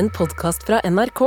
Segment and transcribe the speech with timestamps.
[0.00, 1.20] en podkast fra NRK.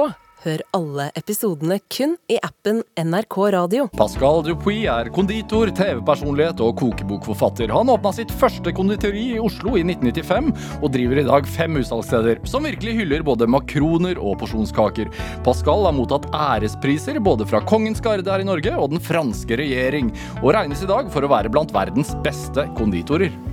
[0.44, 3.86] Hør alle episodene kun i appen NRK Radio.
[3.94, 7.70] Pascal Dupuis er konditor, TV-personlighet og kokebokforfatter.
[7.70, 10.50] Han åpna sitt første konditori i Oslo i 1995,
[10.82, 15.14] og driver i dag fem utsalgssteder som virkelig hyller både makroner og porsjonskaker.
[15.46, 20.10] Pascal har mottatt ærespriser både fra Kongens Garde her i Norge og den franske regjering,
[20.42, 23.53] og regnes i dag for å være blant verdens beste konditorer.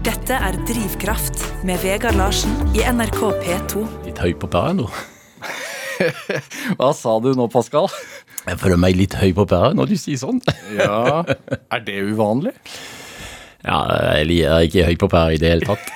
[0.00, 3.82] Dette er Drivkraft med Vegard Larsen i NRK P2.
[4.06, 4.86] Litt høy på pæra nå.
[6.78, 7.90] Hva sa du nå, Pascal?
[8.46, 10.40] Jeg føler meg litt høy på pæra når du sier sånn.
[10.78, 12.54] Ja, Er det uvanlig?
[13.60, 13.82] Ja,
[14.22, 15.92] jeg er ikke høy på pæra i det hele tatt.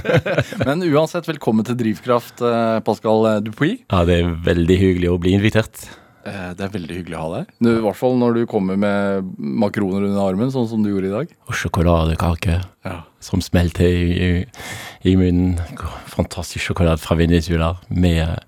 [0.68, 3.80] Men uansett, velkommen til Drivkraft, eh, Pascal Dupuis.
[3.90, 5.88] Ja, det er veldig hyggelig å bli invitert.
[6.26, 7.78] Eh, Det er veldig hyggelig å ha deg her.
[7.78, 11.14] I hvert fall når du kommer med makroner under armen, sånn som du gjorde i
[11.14, 11.28] dag.
[11.48, 13.02] Og sjokoladekake Ja.
[13.20, 14.46] som smelter i,
[15.04, 15.58] i munnen.
[16.06, 18.38] Fantastisk sjokolade fra Venezuela med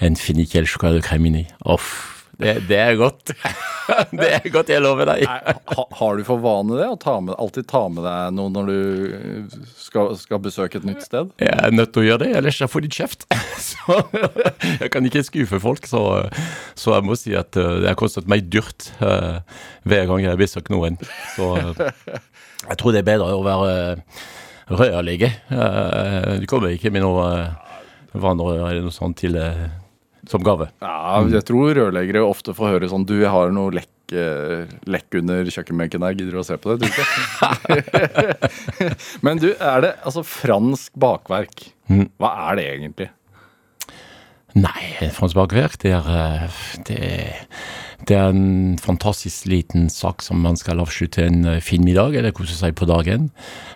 [0.00, 1.46] en finikel sjokoladekrem inni.
[1.66, 3.30] Uff, det, det er godt.
[4.20, 5.22] det er godt, jeg lover deg.
[5.24, 6.88] Ha, har du for vane det?
[6.92, 11.06] Å ta med, alltid ta med deg noe når du skal, skal besøke et nytt
[11.06, 11.30] sted?
[11.40, 13.24] Jeg er nødt til å gjøre det, ellers jeg får litt kjeft.
[13.66, 14.00] Så
[14.82, 15.88] jeg kan ikke skuffe folk.
[15.88, 16.02] Så,
[16.78, 19.40] så jeg må si at eh, det har kostet meg dyrt eh,
[19.88, 20.98] hver gang jeg besøker noen.
[21.36, 21.54] Så
[22.68, 24.20] jeg tror det er bedre å være eh,
[24.76, 25.40] rørlegger.
[26.42, 27.26] Du kommer ikke med noe
[28.16, 29.38] vannrør eller noe sånt til,
[30.30, 30.68] som gave.
[30.82, 35.18] Ja, jeg tror rørleggere ofte får høre sånn Du, jeg har noe lekk, eh, lekk
[35.20, 36.16] under kjøkkenbenken her.
[36.18, 36.90] Gidder du å se på det?
[39.26, 41.68] Men du, er det altså fransk bakverk?
[42.18, 43.08] Hva er det egentlig?
[44.56, 44.82] Nei,
[45.12, 46.46] fransk bakverk, det er,
[46.88, 47.42] det er
[48.06, 52.30] det er en fantastisk liten sak som man skal avslutte en eh, fin middag, eller
[52.36, 53.30] kose seg på dagen.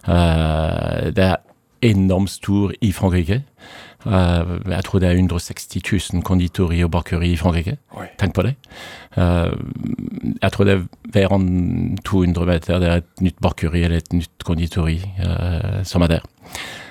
[0.04, 1.40] Eh, Det er
[1.88, 3.40] enormt stor i Frankrike.
[4.06, 7.76] Eh, Jeg tror det er 160 000 konditori og bakeri i Frankrike.
[7.96, 8.06] Oi.
[8.18, 8.54] Tenk på det.
[9.16, 9.52] Eh,
[10.42, 14.12] Jeg tror det er hver enn 200 meter det er et nytt bakeri eller et
[14.12, 16.24] nytt konditori eh, som er der.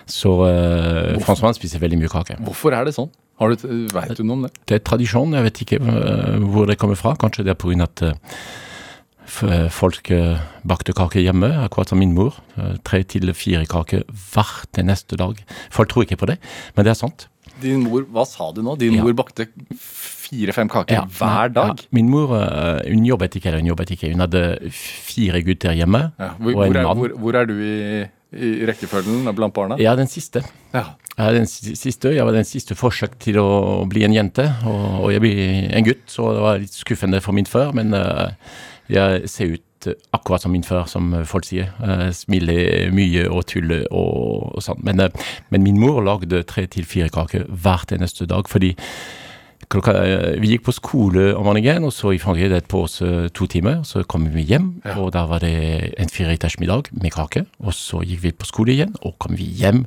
[0.10, 2.40] Så uh, franskmenn spiser veldig mye kake.
[2.42, 3.12] Hvorfor er det sånn?
[3.38, 4.50] Har du, vet du noe om det?
[4.66, 5.78] Det er tradisjon, jeg vet ikke
[6.50, 7.14] hvor det kommer fra.
[7.14, 7.86] Kanskje det er pga.
[7.86, 8.02] at
[9.30, 12.36] folk øh, bakte kake hjemme, akkurat som min mor.
[12.58, 14.04] Øh, Tre til fire kaker
[14.34, 15.36] hver til neste dag.
[15.72, 16.40] Folk tror ikke på det,
[16.76, 17.28] men det er sant.
[17.62, 18.78] Din mor, Hva sa du nå?
[18.80, 19.04] Din Ja.
[19.04, 19.48] mor bakte
[19.80, 21.74] fire-fem kaker Ja, hver dag?
[21.82, 24.12] Ja, min mor øh, hun jobbet ikke, eller hun jobbet ikke.
[24.14, 26.30] Hun hadde fire gutter hjemme Ja.
[26.40, 26.98] Hvor, og en hvor, er, mann.
[26.98, 28.06] hvor, hvor er du i,
[28.38, 29.76] i rekkefølgen blant barna?
[29.80, 30.44] Er den siste.
[30.74, 30.84] Ja.
[31.20, 35.12] Jeg, den siste, jeg var den siste forsøk til å bli en jente, og, og
[35.12, 35.42] jeg blir
[35.76, 37.92] en gutt, så det var litt skuffende for min far, men
[38.90, 41.72] jeg ser ut øh, akkurat som min far, som øh, folk sier.
[41.80, 44.82] Jeg smiler mye og tuller og, og sånn.
[44.84, 45.06] Men,
[45.50, 48.74] men min mor lagde tre til fire kaker hver eneste dag, fordi
[49.70, 49.92] klokka,
[50.42, 52.96] vi gikk på skole om morgenen, og så i Frankrike det på oss
[53.38, 53.84] to timer.
[53.86, 54.96] Så kom vi hjem, Ja.
[54.98, 57.44] og da var det en fireetasjes middag med kake.
[57.62, 59.84] Og så gikk vi på skole igjen, og kom vi hjem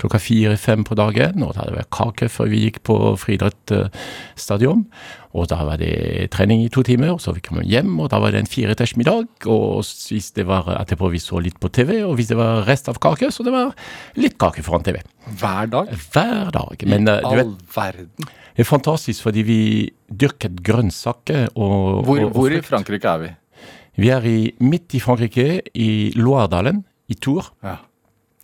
[0.00, 1.44] klokka fire-fem på dagen.
[1.46, 4.86] Og da hadde vi kake før vi gikk på friidrettsstadion.
[5.32, 8.18] Og da var det trening i to timer, og så vi kom hjem, og da
[8.18, 9.28] var det en fireters middag.
[9.46, 12.88] Og hvis det var etterpå vi så litt på TV, og hvis det var rest
[12.90, 13.70] av kake, så det var
[14.18, 14.98] litt kake foran TV.
[15.38, 15.92] Hver dag?
[16.10, 16.82] Hver dag.
[16.90, 18.10] Men I du vet, verden.
[18.56, 19.60] det er fantastisk, fordi vi
[20.10, 22.60] dyrket grønnsaker og, Hvor, og, og hvor i.
[22.66, 23.30] Frankrike er vi?
[24.02, 24.36] Vi er i,
[24.66, 27.76] midt i Frankrike, i Loirdalen, i Tours, Ja.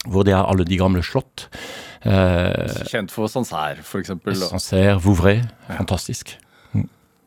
[0.06, 1.48] hvor det er alle de gamle slott.
[2.06, 5.40] Eh, Kjent for Sancerre, og- Sancerre, Vouvray.
[5.66, 6.36] Fantastisk.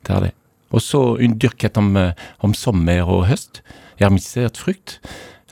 [0.07, 0.33] Det er det.
[0.69, 2.13] Og så unndyrket dyrket om, eh,
[2.45, 3.61] om sommer og høst.
[3.99, 4.99] Hermisert frukt.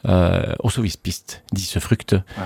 [0.07, 2.45] Uh, og så vi spist disse frukter Ja.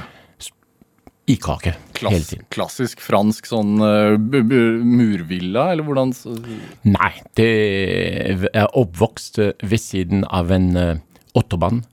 [1.28, 2.46] i kake hele tiden.
[2.50, 6.14] klassisk fransk sånn uh, murvilla, eller hvordan
[6.88, 10.96] Nei, det er oppvokst ved siden av en uh,
[11.36, 11.84] autobahn.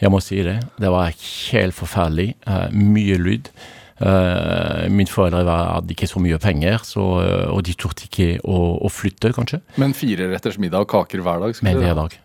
[0.00, 0.58] Jeg må si det.
[0.80, 1.12] Det var
[1.52, 2.34] helt forferdelig.
[2.72, 3.50] mye lyd.
[3.94, 8.58] Uh, min foreldre hadde ikke så mye penger, så, eh, og de turte ikke å,
[8.82, 9.60] å flytte, kanskje.
[9.78, 11.60] Men fire retters middag og kaker hver dag?
[11.62, 12.16] Men hver dag.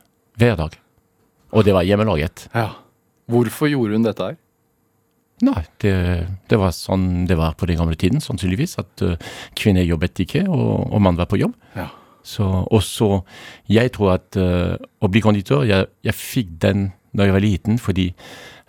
[0.41, 0.77] Hver dag.
[1.53, 2.47] Og det var hjemmelaget.
[2.55, 2.71] Ja.
[3.29, 4.39] Hvorfor gjorde hun dette her?
[5.45, 5.93] Nei, det,
[6.51, 8.75] det var sånn det var på den gamle tiden, sannsynligvis.
[8.81, 11.53] At eh, kvinner jobbet ikke, og, og mann var på jobb.
[11.77, 11.87] Ja.
[12.25, 13.21] Så, og så,
[13.71, 17.79] jeg tror at uh, å bli konditor, jeg, jeg fikk den da jeg var liten,
[17.81, 18.17] fordi eh,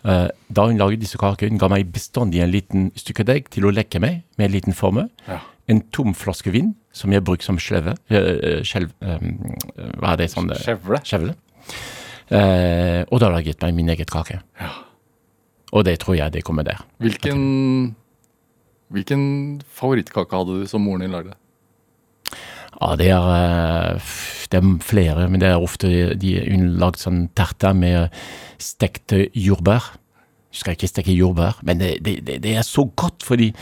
[0.02, 3.72] da hun laget disse kakene, hun ga meg bestandig en liten stykke deig til å
[3.74, 5.08] leke med, med en liten formue.
[5.28, 5.40] Ja.
[5.70, 7.94] En tom flaske vin, som jeg bruker som skjelve.
[8.10, 9.26] eh, skjelv, eh,
[10.00, 10.48] hva er det sånn?
[10.58, 11.02] Skjevle?
[11.06, 11.34] Skjevle.
[12.30, 14.40] Eh, og da laget jeg min egen kake.
[14.60, 14.70] Ja.
[15.72, 16.80] Og det tror jeg det kommer der.
[16.98, 17.94] Hvilken
[18.90, 21.36] Hvilken favorittkake hadde du som moren din lagde?
[22.80, 24.00] Ja, det er, eh,
[24.50, 28.08] det er flere, men det er ofte de underlagt sånn terter med
[28.58, 29.92] stekte jordbær.
[30.50, 33.52] Du skal ikke steke jordbær, men det, det, det, er så godt, fordi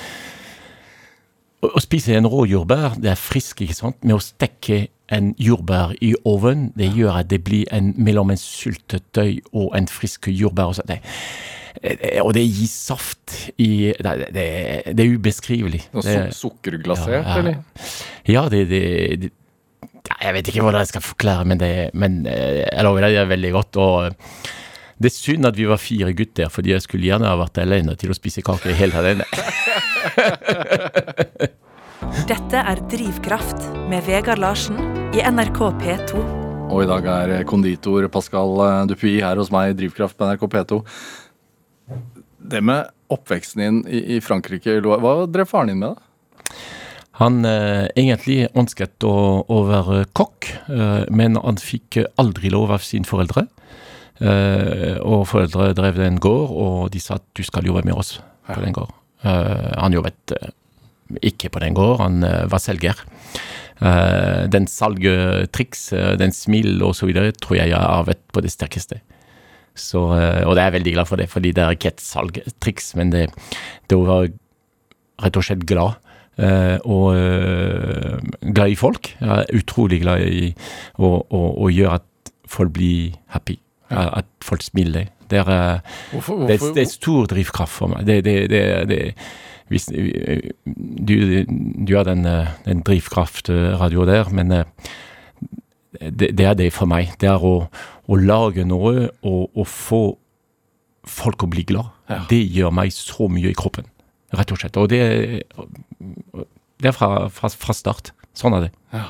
[1.61, 5.35] å, å spise en rå jordbær, det er frisk, ikke sant, med å stekke en
[5.41, 10.31] jordbær i ovnen, det gjør at det blir en, mellom en syltetøy og en frisk
[10.31, 10.70] jordbær.
[10.70, 11.00] Og, så, det,
[12.23, 14.47] og det gir saft i Det, det,
[14.97, 15.82] det er ubeskrivelig.
[15.93, 17.38] Su sukkerglasert, ja, ja.
[17.38, 17.55] eller?
[18.26, 18.82] ja, det, det,
[19.23, 19.31] det
[20.23, 23.23] Jeg vet ikke hvordan jeg skal forklare, men, det, men eh, jeg lover deg, det
[23.23, 23.81] er veldig godt.
[23.82, 24.12] Og eh,
[24.99, 27.94] det er synd at vi var fire gutter, fordi jeg skulle gjerne ha vært alene
[28.00, 29.25] til å spise kake helt alene.
[32.29, 34.79] Dette er Drivkraft med Vegard Larsen
[35.15, 36.25] i NRK P2.
[36.69, 40.44] Og i dag er konditor Pascal eh, Dupuy her hos meg i Drivkraft på NRK
[40.53, 40.81] P2.
[42.38, 46.05] Det med oppveksten din i, i Frankrike, hva drev faren din med, da?
[47.19, 52.85] Han eh, egentlig ønsket å, å være kokk, eh, men han fikk aldri lov av
[52.87, 53.49] sine foreldre.
[54.19, 58.19] Eh, og foreldre drev en gård, og de sa at du skal jobbe med oss
[58.46, 58.94] på den gård.
[59.26, 60.55] Eh, han jobbet eh,
[61.32, 63.02] ikke på den gård, han eh, var selger.
[63.82, 65.88] Eh, den salgetriks,
[66.23, 69.02] den smil videre, tror jeg jeg har arvet på det sterkeste.
[69.82, 72.04] Så, eh, og det er jeg veldig glad for det, fordi det er ikke et
[72.04, 73.26] salgstriks, men det,
[73.88, 74.32] det å være
[75.25, 75.96] rett og slett glad.
[76.38, 78.19] eh, og eh,
[78.54, 79.12] glad i folk.
[79.20, 80.52] Jeg er utrolig glad i
[80.98, 83.58] å, å, å gjøre at folk blir happy.
[83.90, 85.08] At folk smiler.
[85.28, 85.81] Det er,
[86.12, 88.06] hvorfor, Hvorfor, det, er- det er stor drivkraft for meg.
[88.08, 89.00] Det, det,
[89.69, 91.14] hvis, du,
[91.84, 92.22] du har den,
[92.64, 94.54] den drivkraftradioen der, men
[96.00, 97.10] det, det er det for meg.
[97.20, 97.52] Det er å,
[98.08, 100.02] å lage noe og, og få
[101.08, 101.93] folk å bli glad.
[102.08, 102.22] Ja.
[102.31, 103.88] Det gjør meg så mye i kroppen,
[104.37, 104.78] rett og slett.
[104.81, 105.02] Og det,
[106.81, 108.12] det er fra, fra, fra start.
[108.37, 108.72] Sånn er det.
[108.94, 109.06] Ja.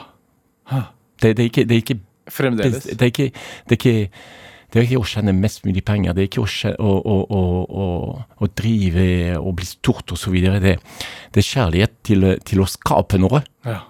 [1.18, 2.84] Det, det, er ikke, det er ikke Fremdeles.
[2.84, 4.10] det, er ikke, det, er ikke,
[4.68, 7.42] det er ikke å tjene mest mulig penger, det er ikke å, å, å, å,
[7.82, 7.86] å,
[8.44, 9.06] å drive
[9.40, 10.36] og bli stort osv.
[10.62, 10.74] Det,
[11.34, 13.42] det er kjærlighet til, til å skape noe.
[13.66, 13.80] Ja.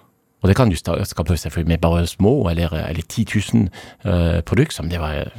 [0.41, 3.69] Og det kan du skape selvfølgelig med bare små, eller, eller 10 000
[4.05, 5.33] uh, produkter, som det var,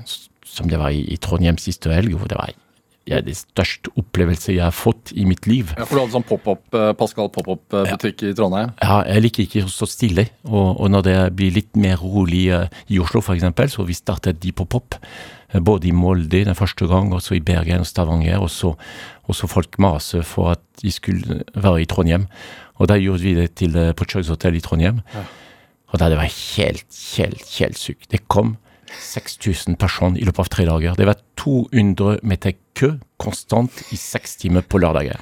[0.44, 2.16] som det var i, i Trondheim siste helg.
[2.16, 2.52] hvor Det var
[3.08, 5.72] ja, det største opplevelse jeg har fått i mitt liv.
[5.76, 8.74] ja, for du hadde sånn pop-up, eh, Pascal pop-up-butikk i Trondheim.
[8.82, 12.46] Ja, jeg liker ikke å stå stille, og, og når det blir litt mer rolig
[12.54, 14.98] uh, i Oslo eksempel, så vi startet de på pop,
[15.50, 18.74] eh, både i Molde den første gang, og så i Bergen og Stavanger, og så,
[19.26, 22.28] og så folk maser for at de skulle være i Trondheim.
[22.80, 25.02] Og da gjorde vi det til, eh, på Choice Hotel i Trondheim,
[25.90, 26.86] og da det var helt,
[27.18, 28.08] helt, helt sykt.
[28.10, 28.56] Det kom
[28.90, 30.94] 6000 personer i løpet av tre dager.
[30.98, 32.92] Det var 200 meter kø
[33.22, 35.20] konstant i seks timer på lørdager.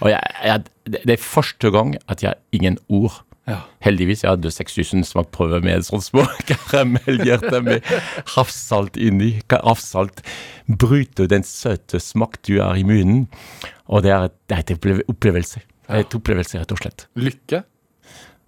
[0.00, 0.64] Og jeg, jeg,
[1.04, 3.22] det er første gang at jeg har ingen ord.
[3.50, 3.56] Ja.
[3.82, 7.82] Heldigvis, jeg hadde 6000 smakprøver med sånne små karamellhjerter med
[8.36, 9.32] havsalt inni.
[9.50, 10.22] Havsalt
[10.70, 13.26] bryter den søte smak du har i munnen.
[13.90, 15.60] Og det er, et- det er et opplevelse.
[15.92, 17.06] Det er et opplevelse, rett og slett.
[17.20, 17.62] Lykke?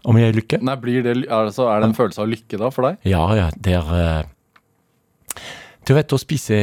[0.08, 0.60] Om jeg er lykke?
[0.64, 3.04] Nei, blir det, altså, er det en følelse av lykke da for deg?
[3.08, 5.44] Ja, ja, det er eh,
[5.84, 6.56] Du vet, å spise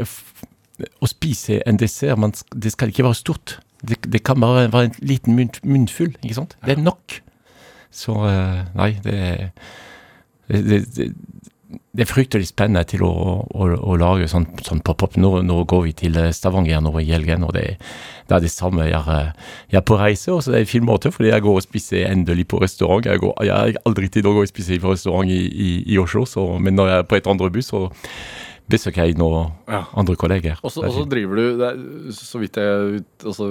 [0.00, 3.58] Å spise en dessert, man, det skal ikke være stort.
[3.82, 6.56] Det, det kan bare være en liten munn, munnfull, ikke sant?
[6.64, 7.20] Det er nok.
[7.94, 9.20] Så eh, nei, det
[10.50, 11.12] det, det,
[11.70, 13.12] det, er fryktelig spennende til å,
[13.46, 15.16] å, å lage sånn, sånn pop-up.
[15.20, 17.64] Nå, nå går vi til eh, Stavanger nå i helgen, og det,
[18.28, 18.88] det er det samme.
[18.88, 21.46] Jeg, er, eh, jeg er på reise, og så det er fin måte, fordi jeg
[21.46, 23.06] går og spiser endelig på restaurant.
[23.06, 25.98] Jeg, går, jeg har aldri tid å gå og spise på restaurant i, i, i
[26.02, 27.86] Oslo, så, men når jeg er på et andre buss, så
[28.70, 29.84] besøker jeg Ja.
[29.98, 30.58] andre kolleger.
[30.62, 31.78] Og så er driver du, er,
[32.14, 33.48] så vidt jeg også,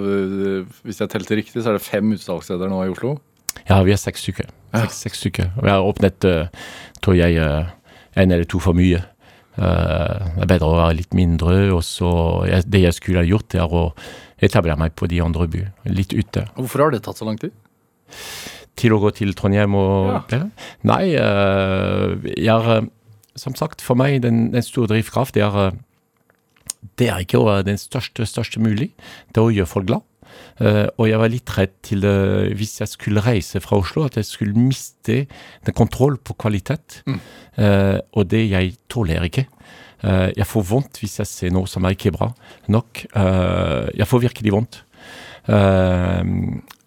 [0.84, 3.18] Hvis jeg telte riktig, så er det fem utsalgssteder nå i Oslo.
[3.68, 4.48] Ja, vi er seks stykker.
[4.74, 5.52] Seks, seks stykker.
[5.60, 6.48] Vi har åpnet, uh,
[7.04, 7.38] tror jeg,
[8.20, 9.02] en eller to for mye.
[9.60, 12.12] Eh, det er bedre å være litt mindre, og så
[12.48, 13.90] jeg, Det jeg skulle ha gjort, er å
[14.40, 16.46] etablere meg på de andre by, litt ute.
[16.56, 17.52] Hvorfor har det tatt så lang tid?
[18.80, 20.46] Til å gå til Trondheim og Ja.
[20.88, 22.88] Nei, eh, jeg har eh,
[23.40, 25.78] Som sagt, for meg, den, den store drivkraft, det er
[27.00, 28.90] det er ikke den største, største mulig.
[29.32, 30.04] Det er å gjøre folk glad.
[30.60, 34.20] Eh, og jeg var litt redd til eh, hvis jeg skulle reise fra Oslo, at
[34.20, 35.24] jeg skulle miste
[35.66, 37.02] den kontroll på kvalitet.
[37.08, 39.48] Eh, og det jeg tåler ikke.
[40.00, 42.30] Jeg får vondt hvis jeg ser noe som er ikke bra
[42.72, 43.02] nok.
[43.12, 44.78] Jeg får virkelig vondt.
[45.50, 46.22] Eh,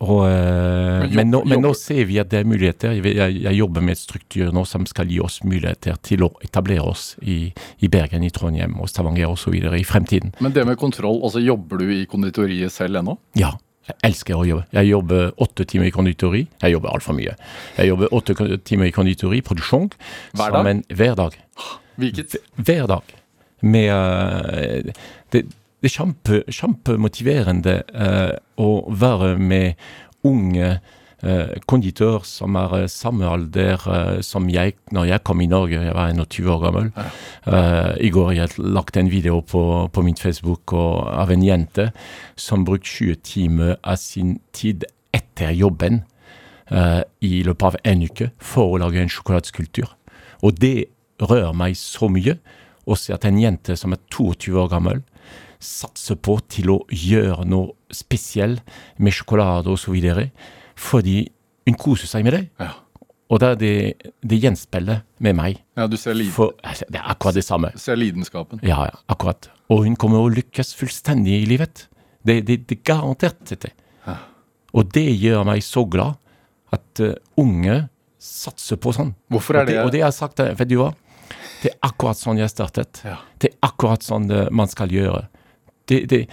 [0.02, 2.92] og, eh, Men men, nå, men nå ser vi at det er muligheter.
[2.98, 6.32] Jeg, jeg, jeg jobber med et struktur nå som skal gi oss muligheter til å
[6.42, 9.54] etablere oss i, i Bergen, i Trondheim og Stavanger osv.
[9.54, 10.34] i fremtiden.
[10.42, 13.18] Men det med kontroll, altså jobber du i konditoriet selv ennå?
[13.38, 13.54] Ja,
[13.88, 14.66] Jeg elsker å jobbe.
[14.74, 16.44] Jeg jobber åtte timer i konditori.
[16.62, 17.32] Jeg jobber altfor mye.
[17.78, 19.88] Jeg jobber åtte timer i konditori, produksjon.
[20.38, 20.54] Hver dag?
[20.54, 21.34] sammen- Hver dag.
[21.98, 22.36] Hvilket?
[22.62, 23.02] Hver dag.
[23.62, 24.92] Med uh,
[25.34, 25.42] Det,
[25.82, 29.80] det er kjempe, kjempemotiverende eh, å være med
[30.22, 35.48] unge uh, konditør som er eh, samme alder eh, som jeg når jeg kom i
[35.50, 35.80] Norge.
[35.82, 36.90] Jeg var 21 år gammel.
[37.46, 41.90] Eh, I går jeg lagt en video på, på min Facebook og, av en jente
[42.36, 46.02] som brukte 20 timer av sin tid etter jobben
[46.70, 49.90] eh, i løpet av en uke for å lage en sjokoladeskulptur.
[50.42, 52.38] Og det rører meg så mye
[52.86, 55.02] å se at en jente som er 22 år gammel,
[55.62, 58.62] satser på til å gjøre noe spesielt
[58.98, 60.30] med sjokolade videre,
[60.76, 61.26] fordi
[61.68, 62.46] hun koser seg med det.
[62.60, 62.72] Ja.
[63.32, 65.62] Og da det, det gjenspeilet med meg.
[65.78, 67.70] ja, du ser, lid For altså, det er akkurat det samme.
[67.80, 68.60] ser lidenskapen.
[68.66, 69.48] Ja, ja, akkurat.
[69.72, 71.86] Og hun kommer å lykkes fullstendig i livet.
[72.22, 73.72] Det, det, det er garantert dette.
[74.04, 74.18] Ja.
[74.76, 76.18] Og det gjør meg så glad
[76.72, 77.86] at uh, unge
[78.22, 79.14] satser på sånn.
[79.32, 80.92] Hvorfor er Og det, det og det jeg har sagt, eh, vet du hva?
[81.62, 83.00] Det er akkurat sånn jeg startet.
[83.06, 83.16] Ja.
[83.40, 85.24] Det er akkurat sånn man skal gjøre.
[85.88, 86.26] Det, det,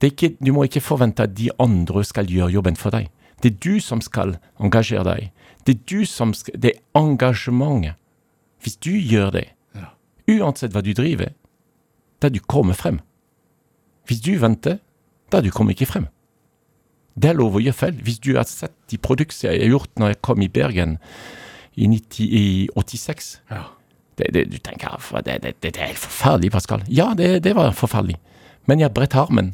[0.00, 3.08] det ikke, du må ikke forvente at de andre skal gjøre jobben for deg.
[3.42, 5.30] Det er du som skal engasjere deg.
[5.66, 7.98] Det er du som skal, det er engasjementet.
[8.62, 9.46] Hvis du gjør det,
[10.30, 11.32] uansett hva du driver,
[12.22, 13.00] da du kommer frem.
[14.06, 14.78] Hvis du venter,
[15.32, 16.06] da du kommer ikke frem.
[17.18, 17.98] Det er lov å gjøre feil.
[18.06, 20.96] Hvis du har sett de produktene jeg har gjort når jeg kom i Bergen
[21.74, 22.44] i, 90, i
[22.76, 23.64] 86 Ja.
[24.18, 26.84] det, det, Du tenker at det, det, det er helt forferdelig, Pascal.
[26.88, 28.18] Ja, det, det var forferdelig.
[28.70, 29.52] Men jeg bredte armen,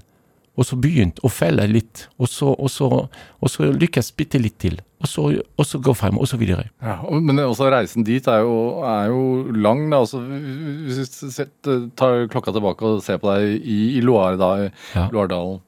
[0.58, 4.56] og så begynte å felle litt, og så, og så, og så lykkes bitte litt
[4.58, 6.66] til, og så, og så gå frem, og så videre.
[6.82, 9.20] Ja, men også reisen dit er jo, er jo
[9.54, 9.84] lang.
[9.92, 10.00] Da.
[10.02, 14.50] Altså, hvis vi tar klokka tilbake og ser på deg i, i Loire da,
[14.96, 15.06] Ja.
[15.14, 15.62] Loiredalen.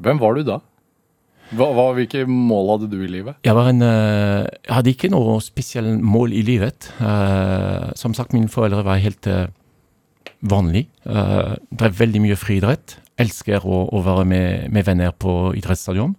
[0.00, 0.58] Hvem var du da?
[1.54, 3.36] Hva, hva, hvilke mål hadde du i livet?
[3.46, 6.88] Jeg, var en, eh, jeg hadde ikke noe spesielt mål i livet.
[6.98, 9.28] Eh, som sagt, mine foreldre var helt
[10.42, 10.88] uh, vanlige.
[11.06, 12.98] Uh, drev veldig mye friidrett.
[13.20, 16.14] Elsker å, å være med, med venner på idrettsstadion.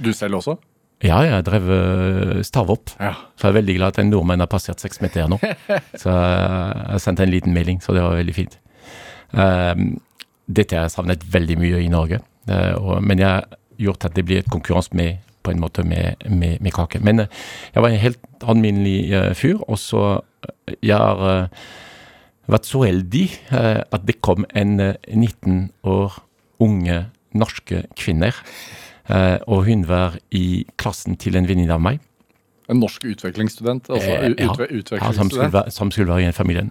[0.00, 0.56] Du selv også?
[1.04, 2.94] Ja, jeg drev uh, stavhopp.
[3.00, 3.14] Ja.
[3.36, 5.40] Så jeg er veldig glad at en nordmann har passert seks meter nå.
[6.02, 8.58] Så eh, jeg sendte en liten melding, så det var veldig fint.
[9.32, 9.94] Um,
[10.50, 12.18] dette har jeg savnet veldig mye i Norge,
[12.50, 13.46] uh, og, men jeg har
[13.80, 17.00] gjort at det blir et konkurranse med på en måte med, med, med kake.
[17.00, 17.26] Men eh,
[17.74, 20.02] jeg var en helt alminnelig uh, fyr, og så
[20.44, 21.68] eh, jeg har eh,
[22.54, 26.20] vært så heldig eh, at det kom en eh, 19 år
[26.60, 27.00] unge
[27.36, 28.36] norske kvinner,
[29.08, 32.00] eh, og hun var i klassen til en venninne av meg.
[32.70, 33.88] En norsk utvekslingsstudent?
[33.90, 34.52] Altså Eh, ja.
[34.70, 36.70] utve Ja, som, skulle være, som skulle være i den familien.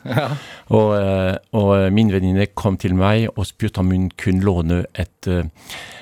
[0.78, 5.28] Og, eh, og min venninne kom til meg og spurte om hun kunne låne et,
[5.28, 5.44] eh,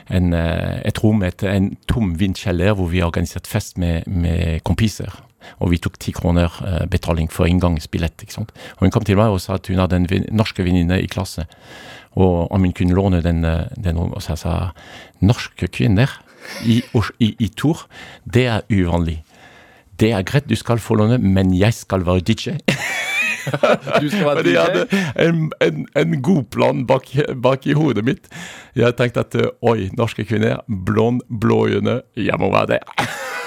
[0.09, 5.26] en, eh, et rom, et, en tom vindkjeller hvor vi organiserte fest med, med kompiser.
[5.61, 8.23] Og vi tok ti kroner eh, betaling for inngangsbillett.
[8.23, 8.53] ikke sant?
[8.77, 11.47] Og hun kom til meg og sa at hun hadde en norske venninne i klasse.
[12.17, 13.97] Og om hun kunne låne den, eh, den.
[13.97, 14.55] Og så jeg sa
[15.21, 16.19] norske kvinner
[16.65, 16.81] i,
[17.19, 17.85] i, i Tor,
[18.25, 19.21] det er uvanlig.
[19.97, 22.57] Det er greit, du skal få låne, men jeg skal være DJ.
[23.47, 24.49] Du skal være DJ?
[24.49, 27.07] Men jeg hadde en, en, en god plan bak,
[27.43, 28.27] bak i hodet mitt.
[28.75, 33.07] Jeg tenkte at eh, oi, norske kvinner, blond, blå øyne, jeg må være der.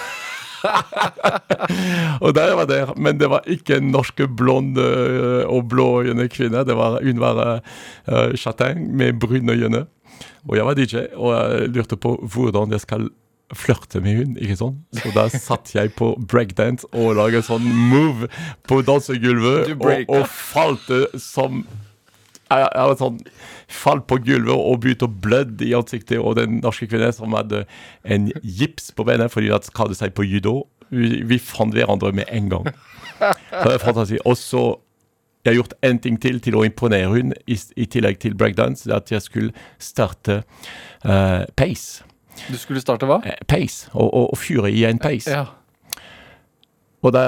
[2.25, 6.29] og der var der, men det var ikke en norsk blonde øh, og blå øyne
[6.29, 6.65] kvinne.
[6.67, 7.61] Det var, hun var
[8.09, 9.87] uh, med brune øyne.
[10.49, 13.09] Og jeg var DJ, og jeg lurte på hvordan jeg skal
[13.57, 14.77] flørte med hun, ikke sånn?
[14.95, 18.31] Så da satt jeg på breakdance og laget sånn move
[18.69, 21.65] på dansegulvet, og, og falt som
[22.51, 23.19] jeg, jeg var sånn,
[23.71, 27.65] falt på gulvet og begynte å blødde i ansiktet, og den norske kvinnen som hadde
[28.05, 32.31] en gips på benet fordi hun skadet seg på judo, vi, vi fant hverandre med
[32.35, 32.71] en gang.
[33.21, 34.27] Så det er fantastisk.
[34.27, 34.65] Og så
[35.45, 38.91] jeg har gjort en ting til til å imponere hun, i, i tillegg til breakdance,
[38.93, 40.43] at jeg skulle starte
[41.05, 42.05] uh, pace.
[42.51, 43.21] Du skulle starte hva?
[43.25, 45.31] Eh, pace, og, og, og fyre i en pace.
[45.31, 45.47] Ja.
[47.01, 47.25] Og da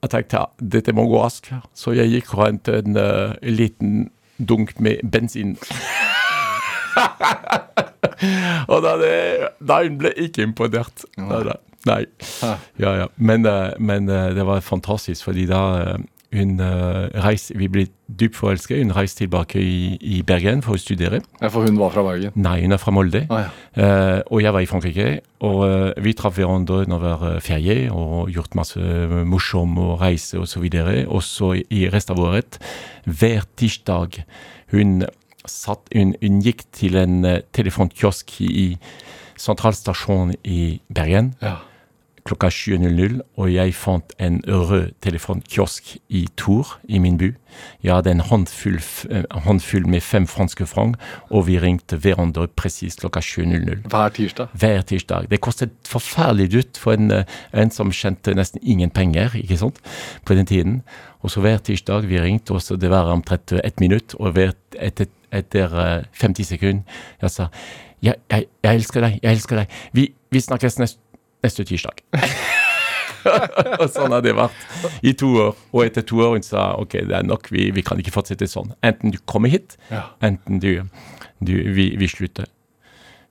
[0.00, 4.08] jeg tenkte jeg dette må gå raskt, så jeg gikk rundt en uh, liten
[4.48, 5.56] dunk med bensin.
[8.72, 9.14] og da, det,
[9.60, 11.04] da hun ble ikke imponert.
[11.16, 11.56] Da.
[11.88, 12.04] Nei.
[12.80, 13.08] Ja, ja.
[13.16, 15.98] Men, eh, men eh, det var fantastisk, fordi da eh,
[16.30, 18.78] hun uh, reiste Vi ble dypt forelsket.
[18.78, 21.20] Hun reiste tilbake i, i Bergen for å studere.
[21.40, 22.34] ja, for hun var fra Bergen.
[22.38, 23.24] Nei, hun er fra Molde.
[23.30, 23.50] Ah, ja.
[23.82, 25.08] Eh, og jeg var i Frankrike,
[25.46, 28.80] og eh, vi traff hverandre når det var ferie, og gjort masse
[29.26, 31.04] morsom og reise og så videre.
[31.08, 32.60] Og så i resten av året,
[33.06, 34.20] hver tirsdag,
[34.74, 35.00] hun
[35.46, 38.68] satt, hun, hun gikk til en eh, telefonkiosk i
[39.40, 41.56] sentralstasjonen i Bergen Ja.
[42.24, 47.30] Klokka 7.00, og jeg fant en rød telefonkiosk i Tour, i min by.
[47.82, 48.78] Jeg hadde en håndfull,
[49.10, 50.96] eh, håndfull med fem franske franc,
[51.30, 54.46] og vi ringte hverandre presis klokka 7.00 Hver tirsdag.
[54.52, 55.30] hver tirsdag.
[55.30, 59.80] Det kostet forferdelig dyrt for en, eh, en som kjente nesten ingen penger ikke sant,
[60.24, 60.82] på den tiden.
[61.22, 64.52] Og så hver tirsdag vi ringte, og så det var omtrent ett minutt, og hver,
[64.78, 66.82] etter, etter eh, 50 sekunder
[67.22, 67.48] jeg sa
[68.02, 69.78] jeg, jeg, jeg elsker deg, jeg elsker deg.
[69.92, 71.00] Vi, vi snakkes nest,
[71.44, 72.02] neste tirsdag.
[73.80, 75.58] og sånn har det vært i to år.
[75.74, 78.48] Og etter to år hun sa ok, det er nok, vi, vi kan ikke fortsette
[78.50, 78.72] sånn.
[78.86, 80.06] Enten du kommer hit, Ja.
[80.24, 80.72] enten du,
[81.40, 82.48] du vi, vi slutter.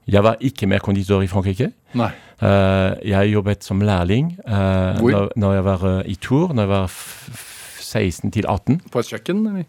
[0.09, 1.71] Jeg var ikke mer konditor i Frankrike.
[1.97, 2.09] Nei.
[2.41, 6.71] Uh, jeg jobbet som lærling uh, når, når jeg var uh, i Tour, når jeg
[6.71, 7.45] var f f
[7.89, 9.39] 16 til 18, På et kjøkken?
[9.49, 9.65] eller?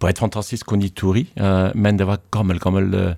[0.00, 1.26] på et fantastisk konditori.
[1.74, 3.14] men det var gammel, gammel eh,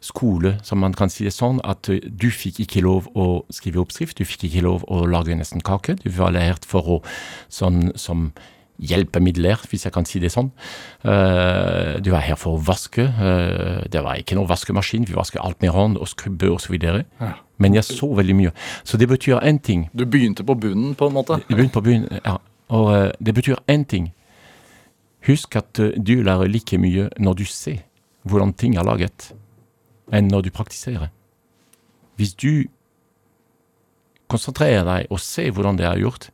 [0.00, 3.82] skole, som man kan si det sånn, at eh, du fikk ikke lov å skrive
[3.82, 5.98] oppskrift, du fikk ikke lov å lage nesten kake.
[6.02, 7.00] Du var lært for å
[7.52, 8.30] sånn som
[8.78, 10.52] hjelpemidler, hvis jeg kan si det sånn.
[11.02, 13.02] Eh, du var her for å vaske.
[13.02, 17.04] eh, det var ikke noen vaskemaskin, vi vasket alt med hånd og skrubbe videre.
[17.20, 17.34] Ja.
[17.58, 18.52] Men jeg så veldig mye.
[18.84, 19.90] Så det betyr én ting.
[19.92, 21.42] Du begynte på bunnen, på en måte?
[21.48, 22.38] Du begynte på bunnen, ja.
[22.70, 24.12] Og det betyr én ting.
[25.26, 27.82] Husk at du lærer like mye når du ser
[28.28, 29.32] hvordan ting er laget,
[30.12, 31.10] enn når du praktiserer.
[32.18, 32.68] Hvis du
[34.28, 36.30] konsentrerer deg og ser hvordan det er gjort,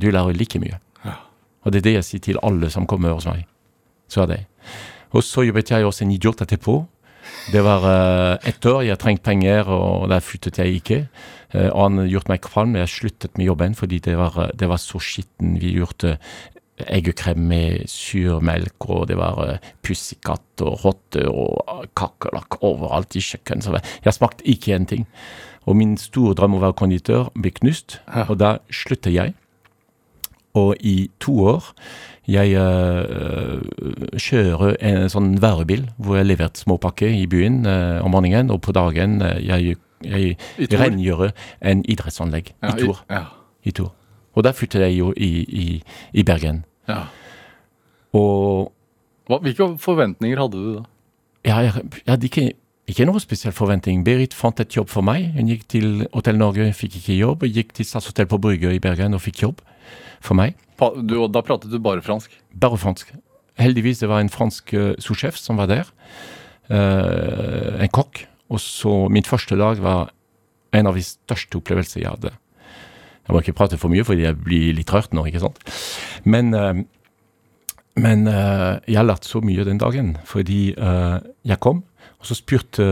[0.00, 0.78] du lærer like mye.
[1.04, 1.18] Ja.
[1.64, 3.46] Og det er det jeg sier til alle som kommer hos meg.
[4.10, 4.42] Så er det.
[5.14, 6.82] Og så jobbet jeg også en idiot etterpå.
[7.52, 10.98] Det var uh, ett år, jeg trengte penger, og der flyttet jeg ikke.
[11.54, 14.68] Uh, og han gjort meg kvalm, jeg sluttet med jobben fordi det var, eh, det
[14.68, 15.56] var så skitten.
[15.62, 16.16] Vi gjorde
[16.78, 23.22] eggekrem med surmelk, og det var uh, pussekatt og rotter og uh, kakerlakk overalt i
[23.22, 23.78] kjøkkenet.
[24.04, 25.06] Jeg smakte ikke en ting.
[25.64, 28.26] Og min store drøm om å være konditør ble knust, Ja.
[28.28, 29.34] og da sluttet jeg.
[30.54, 31.70] Og i to år
[32.30, 33.60] jeg uh,
[34.16, 38.72] kjører en sånn varebil hvor jeg leverte småpakker i byen uh, om morgenen, og på
[38.76, 40.36] dagen uh, jeg, jeg
[40.72, 43.02] rengjører en idrettsanlegg Ja, i Tor.
[43.10, 43.24] Ja.
[43.64, 43.92] I Tor.
[44.34, 45.66] Og der flyttet jeg jo i, i,
[46.12, 46.64] i Bergen.
[46.88, 47.04] ja.
[48.14, 48.70] Og
[49.26, 50.82] Hva, hvilke forventninger hadde du da?
[51.44, 51.72] ja, jeg,
[52.04, 52.44] jeg hadde ikke,
[52.88, 54.04] ikke noe spesiell forventning.
[54.06, 55.30] Berit fant et jobb for meg.
[55.34, 57.46] Hun gikk til Hotell Norge, fikk ikke jobb.
[57.48, 59.64] Gikk til Stadshotell på Brygge i Bergen og fikk jobb
[60.24, 60.54] for meg.
[60.78, 62.32] Pa, du, og Da pratet du bare fransk?
[62.60, 63.10] Bare fransk.
[63.60, 65.90] Heldigvis det var en fransk uh, souschef som var der.
[66.70, 68.24] Uh, en kokk.
[68.52, 70.12] Og så min første dag var
[70.74, 72.32] en av de største opplevelser jeg hadde.
[73.24, 75.60] Jeg må ikke prate for mye, fordi jeg blir litt rørt nå, ikke sant.
[76.28, 76.82] Men, eh,
[77.96, 81.16] men eh, jeg har lært så mye den dagen, fordi eh,
[81.48, 81.82] jeg kom,
[82.20, 82.84] og så spurte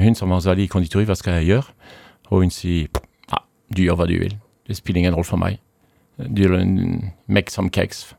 [0.00, 1.74] hun som var særlig i konditori, hva skal jeg gjøre?
[2.30, 2.88] Og hun sier,
[3.28, 4.38] ja, du gjør hva du vil.
[4.68, 5.58] Det spiller ingen rolle for meg.
[6.16, 6.46] Du
[7.28, 8.14] make some cakes.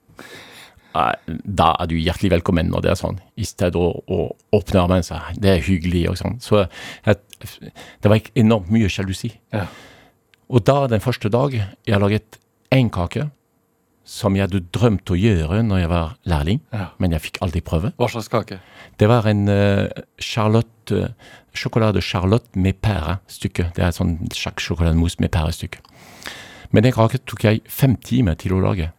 [0.94, 4.20] Da er du hjertelig velkommen når det er sånn, i stedet å, å
[4.58, 6.38] åpne armene det er hyggelig og sånn.
[6.44, 7.18] Så jeg,
[8.04, 9.32] det var enormt mye sjalusi.
[9.56, 9.66] Ja.
[10.52, 11.54] Og da, den første dag,
[11.88, 12.38] jeg laget
[12.76, 13.30] én kake
[14.12, 16.88] som jeg hadde drømt å gjøre når jeg var lærling, Ja.
[17.00, 17.94] men jeg fikk aldri prøve.
[17.96, 18.58] Hva slags kake?
[19.00, 19.88] Det var en uh,
[20.20, 21.08] charlotte, uh,
[21.54, 23.70] sjokolade charlotte med pærestykke.
[23.78, 25.80] Det er sånn slags sjokolademousse med pærestykke.
[26.72, 28.92] Men den kaken tok jeg fem timer til å lage.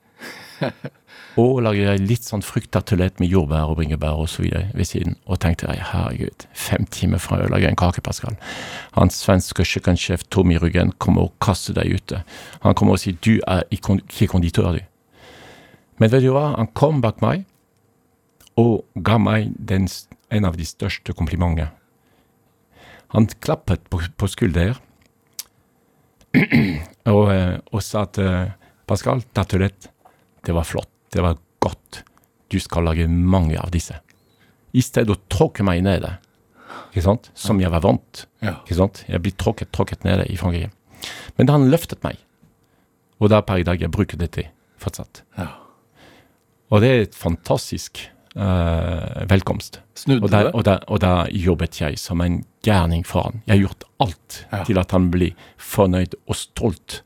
[1.40, 5.14] Og laget jeg litt sånn frukttartelett med jordbær og bringebær og så videre ved siden.
[5.25, 8.37] Og tenkte jeg, herregud, fem timer fra å lage en kake, Pascal.
[8.99, 12.21] Han svenske kjøkkensjef Tommy Ruggen kommer og kaster deg ute.
[12.66, 14.85] Han kommer og sier, du er ikke konditør, du.
[16.01, 17.47] Men vet du hva, han kom bak meg
[18.61, 19.88] og ga meg den,
[20.29, 21.71] en av de største komplimentene.
[23.16, 24.77] Han klappet på, på skulder
[27.12, 28.21] og, eh, og sa at
[28.88, 29.88] Pascal, tartelett,
[30.45, 32.03] det var flott, det var godt.
[32.53, 33.96] Du skal lage mange av disse.
[34.72, 36.14] I stedet å tråkke meg nede,
[36.92, 37.31] ikke sant?
[37.37, 38.27] som jeg var vant.
[38.44, 38.59] Ja.
[38.64, 39.03] Ikke sant?
[39.09, 40.72] Jeg blir tråkket, tråkket nede i Frankrike.
[41.37, 42.20] Men han løftet meg,
[43.20, 44.48] og da per i dag jeg bruker dette
[44.83, 45.22] fortsatt.
[45.38, 45.51] Ja.
[46.72, 48.01] Og det er et fantastisk
[48.37, 49.81] uh, velkomst.
[49.98, 50.53] Snudde Og da, det?
[50.57, 53.42] og, da, og da jobbet jeg som en gærning for han.
[53.46, 54.62] Jeg har gjort alt Ja.
[54.64, 57.03] til at han blir fornøyd og stolt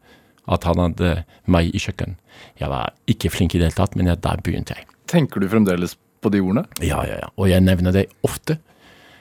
[0.52, 1.12] at han hadde
[1.50, 2.16] meg i kjøkken.
[2.60, 4.86] Jeg var ikke flink i det hele tatt, men jeg, der begynte jeg.
[5.10, 6.66] Tenker du fremdeles på de ordene?
[6.82, 7.28] Ja, ja, ja.
[7.36, 8.58] Og jeg nevner det ofte.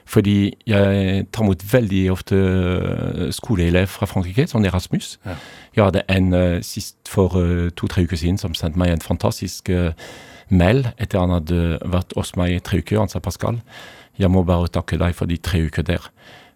[0.06, 5.16] Fordi jeg tar imot veldig ofte eh, skoleelever fra Frankrike, sånn Erasmus.
[5.26, 5.34] Ja.
[5.74, 9.68] Jeg hadde en uh, sist for uh, to-tre uker siden som sendte meg en fantastisk
[9.74, 9.90] uh,
[10.48, 13.00] mail etter han hadde vært hos meg i tre uker.
[13.02, 13.58] Han sa Pascal,
[14.16, 16.06] jeg må bare takke deg for de tre uker der.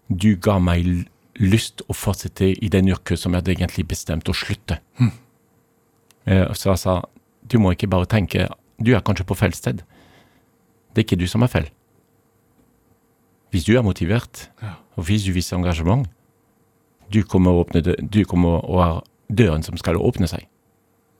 [0.09, 0.87] Du ga meg
[1.40, 4.76] lyst å fortsette i den yrket som jeg hadde egentlig bestemt å slutte.
[5.00, 5.12] Mm.
[6.55, 6.98] Så jeg sa
[7.50, 8.44] du må ikke bare tenke
[8.81, 9.81] du er kanskje på feil sted.
[10.94, 11.68] Det er ikke du som er feil.
[13.50, 14.76] Hvis du er motivert, Ja.
[14.96, 16.07] og hvis du viser engasjement,
[17.11, 20.46] du kommer å åpne dø- du kommer å ha døren som skal åpne seg.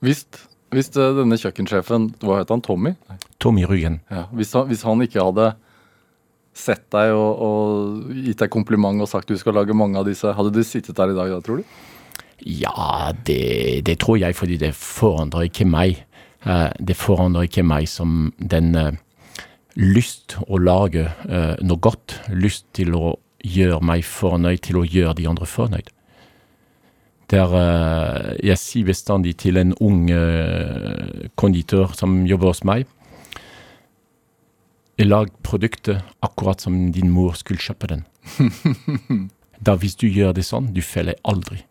[0.01, 0.25] Hvis,
[0.71, 2.95] hvis eh, denne kjøkkensjefen, hva het han, Tommy?
[3.41, 4.01] Tommy Ryggen.
[4.11, 5.57] Ja, hvis, han, hvis han ikke hadde
[6.61, 10.35] sett deg og, og gitt deg kompliment og sagt du skal lage mange av disse,
[10.37, 11.81] hadde du sittet der i dag da, tror du?
[12.41, 16.05] Ja, det, det tror jeg, fordi det forandrer ikke meg.
[16.47, 18.93] Eh, det forandrer ikke meg som den eh,
[19.77, 25.19] lyst å lage eh, noe godt, lyst til å gjøre meg fornøyd, til å gjøre
[25.21, 25.91] de andre fornøyd.
[27.31, 27.53] Der
[28.43, 30.09] jeg sier bestandig til en ung
[31.39, 32.89] konditor som jobber hos meg,
[35.09, 38.05] lag produktet akkurat som din mor skulle kjøpe den.
[39.67, 41.63] da hvis du gjør det sånn, du feiler aldri.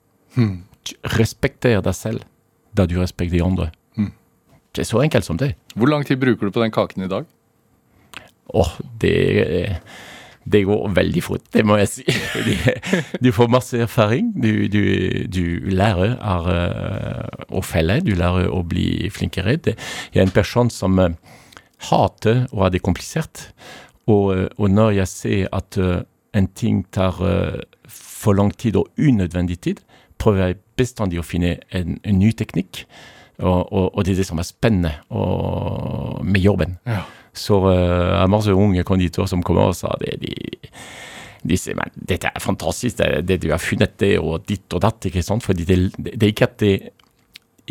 [1.18, 2.24] Respekter deg selv
[2.76, 3.70] da du respekterer andre.
[4.70, 5.56] Det er så enkelt som det.
[5.76, 7.26] Hvor lang tid bruker du på den kaken i dag?
[8.54, 8.70] Åh,
[9.02, 9.80] det,
[10.46, 12.06] det går veldig fort, det må jeg si.
[13.22, 14.30] Du får masse erfaring.
[14.38, 14.80] Du, du,
[15.30, 15.42] du
[15.74, 19.58] lærer eh, å felle, du lærer å bli flinkere.
[19.58, 19.76] Det-
[20.14, 21.18] Jeg er en person som eh,
[21.88, 23.48] hater å ha det komplisert.
[24.10, 26.02] Og, eh, og når jeg ser at eh,
[26.38, 29.84] en ting tar eh, for lang tid og unødvendig tid,
[30.20, 32.84] prøver jeg bestandig å finne en, en ny teknikk.
[33.40, 36.76] Og, og, og det er det som er spennende og, med jobben.
[36.88, 37.06] Ja.
[37.32, 40.18] Så uh, jeg har masse unge konditorer som kommer og sa det.
[40.20, 40.34] De,
[41.48, 44.84] de sier men dette er fantastisk, det, det du har funnet det og ditt og
[44.84, 45.08] datt.
[45.08, 45.46] ikke sant?
[45.46, 46.74] Fordi det, det er ikke at det,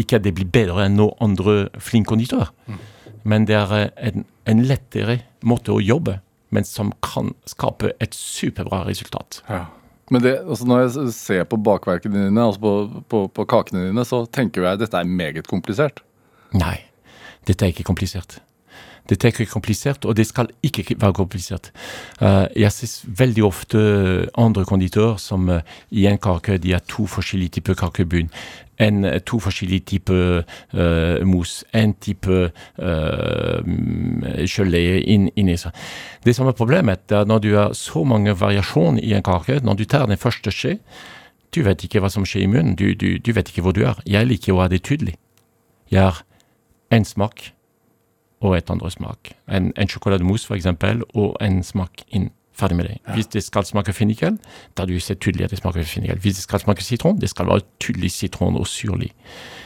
[0.01, 2.49] ikke at det blir bedre enn noen andre flinke konditorer.
[3.22, 6.18] Men det er eh, en, en lettere måte å jobbe,
[6.54, 9.42] men som kan skape et superbra resultat.
[9.48, 9.66] Ja.
[10.12, 14.04] Men det, altså når jeg ser på bakverkene dine, altså på, på, på kakene dine,
[14.09, 16.00] så tenker jeg at dette er meget komplisert.
[16.57, 16.78] Nei,
[17.48, 18.38] dette er ikke komplisert.
[19.09, 21.73] Dette er ikke komplisert, og det skal ikke være komplisert.
[22.21, 23.81] Eh, jeg ser veldig ofte
[24.37, 28.29] andre konditorer som eh, i en kake de har to forskjellige typer kakebunn.
[28.79, 30.44] En, eh, to forskjellige typer
[30.75, 33.59] uh, mos, en type uh,
[34.47, 35.75] gelé inn, inni seg.
[36.23, 39.81] Det som er problemet, er når du har så mange variasjoner i en kake, når
[39.81, 40.77] du tar den første skje,
[41.51, 43.83] du vet ikke hva som skjer i munnen, du, du, du vet ikke hvor du
[43.88, 43.99] er.
[44.07, 45.16] Jeg liker å ha det tydelig.
[45.90, 46.23] Jeg har
[46.94, 47.49] en smak
[48.40, 49.33] og et andre smak.
[49.51, 52.31] En, en sjokolademousse eksempel, og en smak inn.
[52.59, 52.96] Ferdig med det.
[53.14, 54.35] Hvis det skal smake fennikel,
[54.74, 56.18] da du ser tydelig at det smaker fennikel.
[56.18, 59.12] Hvis det skal smake sitron, det skal være tydelig sitron og syrlig.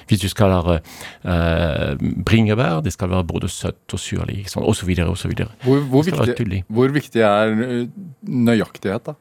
[0.08, 4.90] Hvis du skal ha uh, bringebær, det skal være både søtt og syrlig, sånn, osv.
[4.92, 5.48] videre.
[5.64, 7.88] Hvor, hvor, viktig, hvor viktig er
[8.28, 9.16] nøyaktighet, da?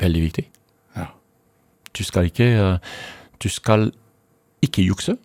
[0.00, 0.48] Veldig viktig.
[0.96, 1.10] Ja.
[1.98, 2.98] Du skal ikke, uh,
[3.42, 3.90] du skal
[4.64, 5.18] ikke jukse.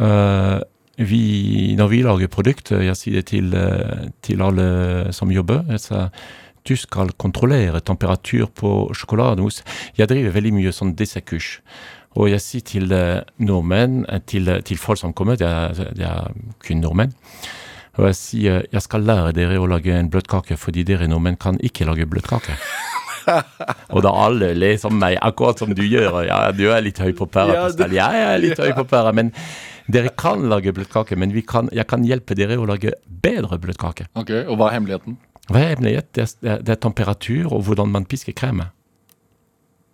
[0.00, 0.60] Eh,
[1.00, 6.10] vi, når vi lager produkter, jeg sier det til, eh, til alle som jobber, sier,
[6.68, 9.64] du skal kontrollere temperatur på sjokolademousse.
[9.96, 11.54] Jeg driver veldig mye sånn dessertkurs.
[12.20, 16.04] Og jeg sier til eh, nordmenn, eh, til, til folk som kommer, det er, det
[16.04, 16.36] er
[16.66, 17.16] kun nordmenn,
[17.98, 21.58] og jeg sier jeg skal lære dere å lage en bløtkake, fordi dere nordmenn kan
[21.64, 22.56] ikke lage bløtkake.
[23.94, 26.22] Og da alle ler som meg, akkurat som du gjør.
[26.26, 27.66] Ja, du er litt høy på pæra, Ja.
[27.92, 29.32] Ja, jeg er litt høy på pæra, men
[29.92, 31.16] dere kan lage bløtkake.
[31.18, 34.06] Men vi kan, jeg kan hjelpe dere å lage bedre bløtkake.
[34.14, 35.16] Ok, Og hva er hemmeligheten?
[35.50, 36.12] Hva er hemmeligheten?
[36.14, 38.70] Det er, det er- er temperatur og hvordan man pisker kremet.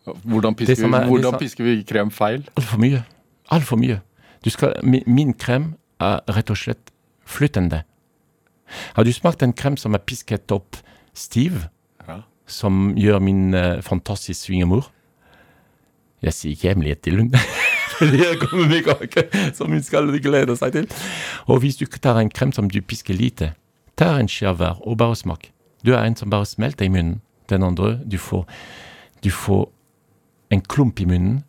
[0.06, 2.44] Hvordan pisker, er- vi, hvordan pisker vi krem feil?
[2.56, 3.04] Altfor mye.
[3.50, 4.00] Altfor mye.
[4.44, 6.92] Du skal, min, krem er rett og slett
[7.26, 7.82] flytende.
[8.94, 10.76] Har du smakt en krem som er pisket opp
[11.14, 11.66] stiv,
[12.06, 12.20] Ja.
[12.46, 14.90] som gjør min uh, fantastisk svingemor?
[16.22, 17.32] Jeg sier ikke hemmelighet til hun.
[18.70, 20.88] Med kake som hun skal glede seg til.
[21.48, 23.52] Og hvis du tar en krem som du pisker lite,
[23.96, 25.50] ta en skje hver og bare smak.
[25.84, 27.20] Du er en som bare smelter i munnen.
[27.48, 28.44] Den andre, du får,
[29.22, 29.68] du får
[30.50, 31.44] en klump i munnen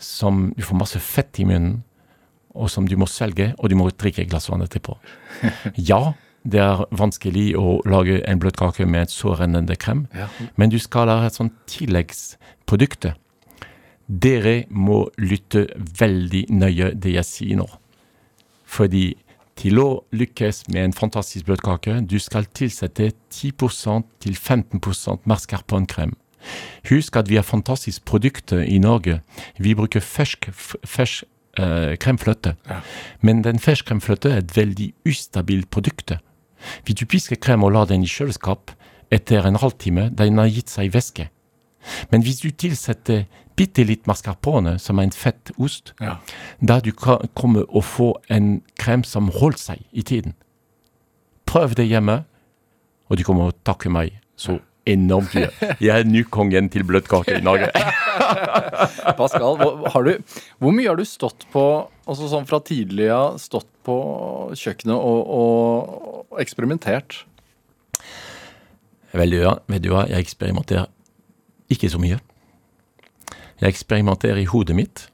[0.00, 1.82] som du får masse fett i munnen,
[2.56, 4.96] og som du må svelge, og du må drikke et glass vann etterpå.
[5.90, 10.28] Ja, det er vanskelig å lage en bløtkake med et så rennende krem, Ja.
[10.56, 13.14] men du skal ha et sånt tilleggsprodukte.
[14.10, 15.68] Dere må lytte
[16.00, 17.66] veldig nøye det jeg sier nå.
[18.66, 19.12] Fordi
[19.60, 23.52] til å lykkes med en fantastisk bløtkake, du skal tilsette 10
[24.24, 24.80] til 15
[25.28, 26.14] mascarponekrem.
[26.88, 29.20] Husk at vi har fantastiske produkter i Norge.
[29.58, 31.28] Vi bruker fersk, fersk
[31.60, 32.56] eh, kremfløte.
[33.20, 36.16] Men den fersk kremfløte er et veldig ustabilt produkt.
[36.84, 38.72] Hvis du pisker krem og lar den i kjøleskap,
[39.10, 41.28] etter en halvtime, den har gitt seg væske.
[42.10, 43.24] Men hvis du tilsetter
[43.60, 46.16] bitte litt mascarpone, som er en fett ost, Ja.
[46.64, 50.34] da du kan komme å få en krem som holder seg i tiden.
[51.46, 52.22] Prøv det hjemme,
[53.10, 55.50] og du kommer å takke meg så enormt mye.
[55.82, 57.68] Jeg er nå kongen til bløtkake i Norge.
[59.18, 61.64] Pascal, du, hvor mye har du stått på,
[62.08, 63.98] altså sånn fra tidlig av, stått på
[64.56, 65.34] kjøkkenet og,
[66.32, 67.20] og eksperimentert?
[69.12, 70.88] Vel, ja, vet du hva, jeg eksperimenterer
[71.70, 72.18] ikke så mye.
[73.60, 75.06] Jeg eksperimenterer i hodet mitt,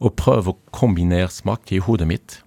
[0.00, 2.40] og prøver å kombinere smak i hodet mitt,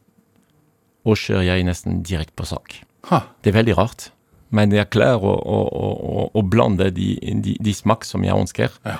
[1.07, 2.75] og kjører jeg nesten direkte på sak.
[3.09, 3.23] Ha.
[3.41, 4.09] Det er veldig rart,
[4.53, 8.69] men jeg klarer å, å, å, å- blande de, de, de smak som jeg ønsker
[8.85, 8.97] Ja.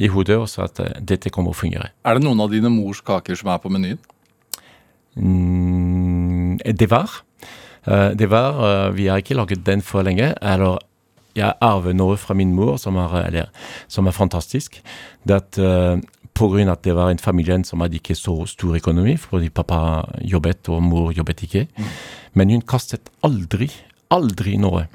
[0.00, 1.90] i hodet, så at eh, dette kommer å fungere.
[2.04, 3.98] Er det noen av dine mors kaker som er på menyen?
[5.16, 7.10] Mm, det var.
[7.84, 10.34] Eh, det var, eh, Vi har ikke laget den for lenge.
[10.40, 10.78] eller
[11.40, 13.50] Jeg arver noe fra min mor som er, eller,
[13.88, 14.80] som er fantastisk.
[15.30, 16.00] At, eh,
[16.36, 19.50] på grunn av at det var en familie som hadde ikke så stor økonomi, fordi
[19.52, 21.66] pappa jobbet og mor jobbet ikke.
[22.38, 23.70] Men hun kastet aldri,
[24.12, 24.86] aldri noe.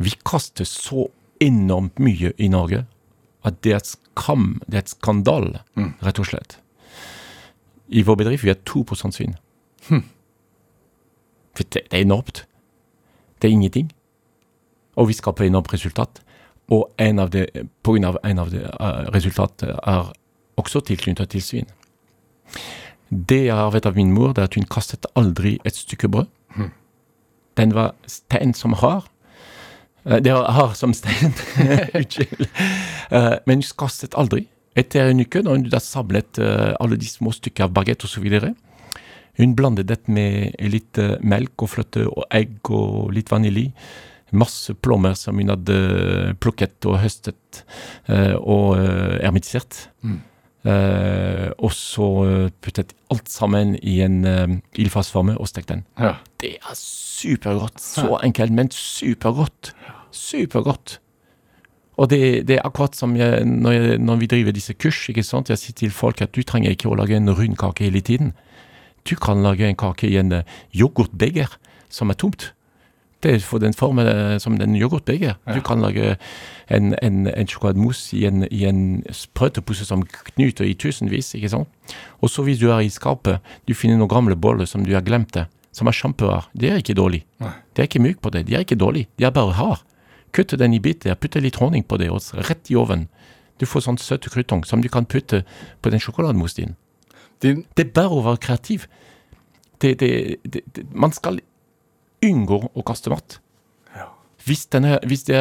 [0.00, 1.08] Vi kaster så
[1.40, 2.84] enormt mye i Norge
[3.46, 5.46] at det er et skam, det er et skandal,
[6.04, 6.58] rett og slett.
[7.90, 9.36] I vår bedrift vi er 2 svinn.
[11.56, 12.44] Det, det er enormt.
[13.40, 13.88] Det er ingenting.
[15.00, 16.20] Og vi skaper enormt resultat.
[16.70, 17.48] Og en av det,
[17.82, 20.10] på grunn av en av de uh, resultatet er
[20.60, 21.70] også tilknyttet til svin.
[23.10, 26.10] Det jeg har vet av min mor, det er at hun kastet aldri et stykke
[26.12, 26.28] brød.
[27.58, 29.08] Den var stein som har.
[30.06, 31.34] Eh, Det var hard som stein.
[31.98, 32.46] Unnskyld.
[33.10, 34.46] Eh, Men hun kastet aldri.
[34.78, 38.28] Etter en uke, da hun da samlet eh, alle de små stykker av bagett osv.,
[39.40, 43.72] hun blandet dette med litt eh, melk og fløte og egg og litt vanilje.
[44.32, 45.78] Masse plommer som hun hadde
[46.42, 47.64] plukket og høstet
[48.06, 49.88] eh, og uh, ermitisert.
[50.60, 55.86] Eh, og så eh, puttet alt sammen i en uh, ildfast varme og stekt den.
[55.98, 56.18] Ja.
[56.40, 57.80] Det er supergodt.
[57.80, 59.72] Så enkelt, men supergodt.
[60.12, 60.98] Supergodt.
[62.00, 65.24] Og det, det er akkurat som jeg, når, jeg, når vi driver disse kurs, ikke
[65.24, 65.50] sant?
[65.52, 68.32] jeg sier til folk at du trenger ikke å lage en rund kake hele tiden.
[69.08, 71.56] Du kan lage en kake i en eh, yoghurtbeger
[71.92, 72.50] som er tomt.
[73.22, 75.34] Det er for den formen eh, som den yoghurtbeger.
[75.54, 76.16] Du kan lage
[76.72, 81.68] en, en, en sjokolademousse i en, i en sprøytepose som knyter i tusenvis, ikke sant.
[82.24, 85.04] Og så hvis du er i skapet, du finner noen gamle boller som du har
[85.04, 86.48] glemt det, som er kjempeharde.
[86.56, 87.24] Det er ikke dårlig.
[87.38, 88.46] De Det er ikke myk på det.
[88.46, 89.06] De er ikke dårlig.
[89.18, 89.84] De er bare hard.
[90.32, 93.08] Kutte den i biter, putte litt honning på det, og rett i ovnen.
[93.60, 95.42] Du får sånn søte krutong som du kan putte
[95.82, 96.76] på den sjokolademoussen din.
[97.40, 98.86] Din, Det er bare å være kreativ.
[99.80, 101.40] Det, det, det, man skal
[102.24, 103.38] unngå å kaste mat.
[103.96, 104.08] Ja.
[104.46, 105.40] Hvis, den er, hvis det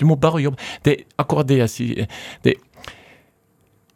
[0.00, 2.20] Du må bare jobbe Det er akkurat det jeg sier.
[2.44, 2.56] Det,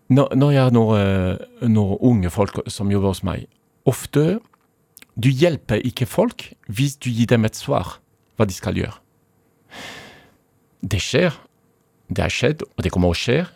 [0.09, 3.49] når, når jeg har noen, noen unge folk som jobber hos meg,
[3.87, 4.39] ofte
[5.19, 7.99] Du hjelper ikke folk hvis du gir dem et svar
[8.37, 8.99] hva de skal gjøre.
[10.85, 11.33] Det skjer,
[12.13, 13.47] det har skjedd, og det kommer å skje,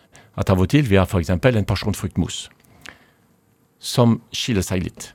[0.41, 1.31] at av og til vi har f.eks.
[1.31, 2.49] en pasjonfruktmousse
[3.81, 5.11] som skiller seg litt.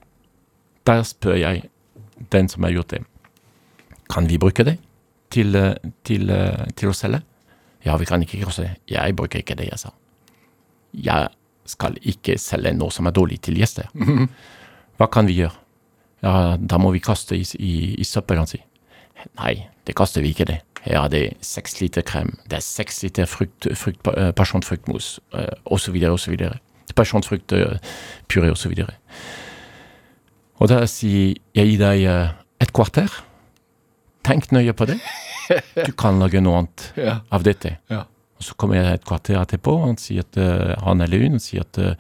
[0.86, 1.68] Der spør jeg
[2.34, 3.02] den som har gjort det.
[4.10, 4.78] Kan vi bruke det
[5.32, 7.22] til, eh, til, eh, til å selge?
[7.86, 8.76] Ja, vi kan ikke krysse.
[8.88, 9.92] Jeg bruker ikke det, jeg sa.
[10.94, 11.30] Jeg
[11.66, 13.90] skal ikke selge noe som er dårlig til gjester.
[14.98, 15.54] Hva kan vi gjøre?
[16.24, 18.62] Ja, da må vi kaste i, i, i søppelet, si.
[19.38, 20.62] Nei, det kaster vi ikke det.
[20.86, 24.32] Her er det seks liter krem, det er seks liter frukt, frukt, eh,
[25.66, 26.32] osv., osv.
[26.32, 26.60] videre.
[26.96, 28.94] Pasjonfruktpuré, videre.
[30.64, 32.06] Og da sier jeg gir deg
[32.62, 33.12] et kvarter.
[34.26, 34.98] Tenk nøye på det.
[35.86, 37.20] Du kan lage noe annet ja.
[37.34, 37.78] av dette.
[37.92, 38.06] Ja.
[38.36, 41.40] Og så kommer jeg et kvarter etterpå, og han sier at uh, han eller hun
[41.40, 41.94] sier at uh,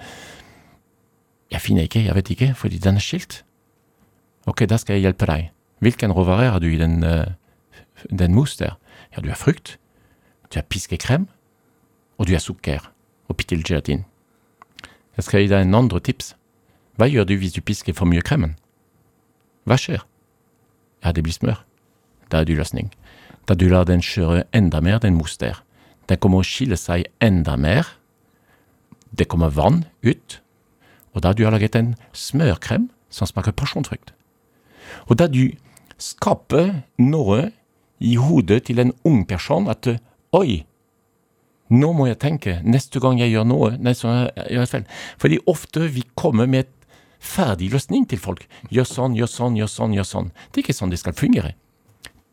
[1.53, 3.43] jeg finner ikke, jeg vet ikke, fordi den er skilt.
[4.49, 5.51] Ok, da skal jeg hjelpe deg.
[5.85, 7.37] Hvilken råvare har du i den, uh,
[8.09, 8.75] den mousse der?
[9.15, 9.77] Ja, du har frukt,
[10.49, 11.29] du har piskekrem,
[12.17, 12.89] og du har sukker,
[13.29, 14.03] og bitte litt gelatin.
[15.15, 16.33] Jeg skal gi deg en andre tips.
[16.99, 18.57] Hva gjør du hvis du pisker for mye kremen?
[19.67, 20.03] Hva skjer?
[21.03, 21.61] Ja, det blir smør.
[22.29, 22.91] Da er du løsning.
[23.45, 25.61] Da du lar den kjøre enda mer, den moster.
[26.09, 27.87] Den kommer å skille seg enda mer.
[29.15, 30.39] Det kommer vann ut.
[31.15, 34.11] Og da du har laget en smørkrem som smaker pasjonfrukt.
[35.09, 35.55] Og da du
[36.01, 37.49] skaper noe
[38.03, 39.87] i hodet til en ung person at
[40.35, 40.65] oi,
[41.71, 44.83] nå må jeg tenke neste gang jeg gjør noe nei, så jeg feil.
[45.21, 46.69] Fordi ofte vi kommer med
[47.25, 48.43] ferdig løsning til folk.
[48.69, 50.33] Gjør sånn, gjør sånn, gjør sånn, gjør sånn.
[50.51, 51.55] Det er ikke sånn det skal fungere.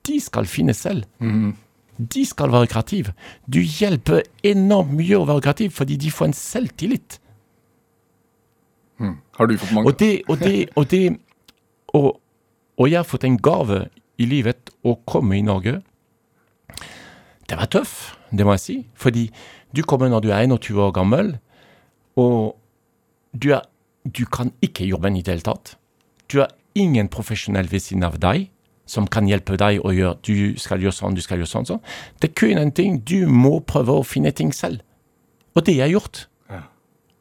[0.07, 1.05] De skal finne selv.
[1.99, 3.13] de skal være kreative.
[3.47, 7.19] Du hjelper enormt mye å være kreativ, fordi de får en selvtillit.
[9.37, 11.03] Har du fått mange Og det, og det, og det
[11.93, 12.21] og,
[12.79, 13.89] og jeg har fått en gave
[14.19, 15.81] i livet å komme i Norge.
[17.49, 18.77] Det var tøff, det må jeg si.
[18.95, 19.27] Fordi
[19.75, 21.35] du kommer når du er 21 år gammel,
[22.17, 22.57] og
[23.33, 23.67] du, er,
[24.05, 25.77] du kan ikke jobben i det hele tatt.
[26.31, 28.49] Du har ingen profesjonell ved siden av deg
[28.93, 31.69] som kan hjelpe deg å gjøre Du skal gjøre sånn, du skal gjøre sånn.
[31.69, 31.83] sånn.
[32.21, 33.01] Det er kun en ting.
[33.01, 34.85] Du må prøve å finne ting selv.
[35.57, 36.27] Og det har jeg gjort.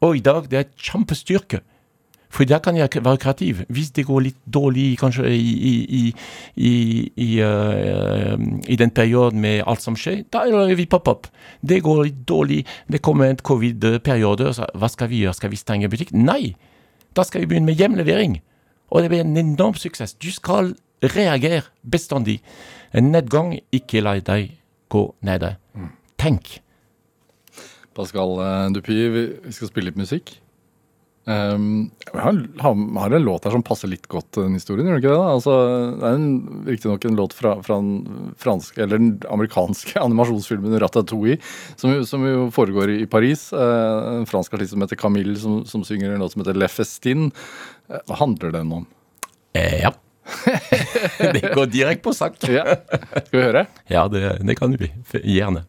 [0.01, 1.61] Og i dag det er kjempestyrke.
[2.31, 3.65] For da kan jeg være kreativ.
[3.67, 6.03] Hvis det går litt dårlig kanskje i, i, i,
[6.55, 6.73] i,
[7.19, 7.29] i,
[8.71, 11.27] i den perioden med alt som skjer, da lager vi pop-up.
[11.61, 15.35] Det går litt dårlig, det kommer en covid-periode, hva skal vi gjøre?
[15.41, 16.15] Skal vi stenge butikk?
[16.15, 16.55] Nei!
[17.11, 18.39] Da skal vi begynne med hjemlevering.
[18.91, 20.15] Og det blir en enorm suksess.
[20.15, 22.39] Du skal reagere bestandig.
[22.93, 24.57] En nedgang, ikke la deg
[24.91, 25.55] gå nede.
[26.21, 26.59] Tenk.
[27.97, 28.37] Pascal
[28.75, 30.35] Dupy, vi, vi skal spille litt musikk.
[31.25, 35.01] Um, har, har, en låt her som passer litt godt til den historien, gjør det
[35.03, 35.19] ikke det?
[35.19, 35.33] da?
[35.35, 35.57] Altså,
[36.01, 41.37] det er riktignok en låt fra, fra den franske, eller den amerikanske animasjonsfilmen 'Ratatouille',
[41.77, 43.51] som, som jo foregår i Paris.
[43.53, 46.71] Uh, en fransk artist som heter Camille, som, som synger en låt som heter 'Le
[46.73, 47.29] Festin'.
[47.85, 48.89] Uh, hva handler den om?
[49.53, 49.93] Eh, ja.
[51.33, 52.37] det går direkte på sak.
[52.49, 52.65] Ja.
[53.25, 53.65] Skal vi høre?
[53.91, 54.91] Ja, det, det kan vi.
[55.23, 55.65] Gjerne.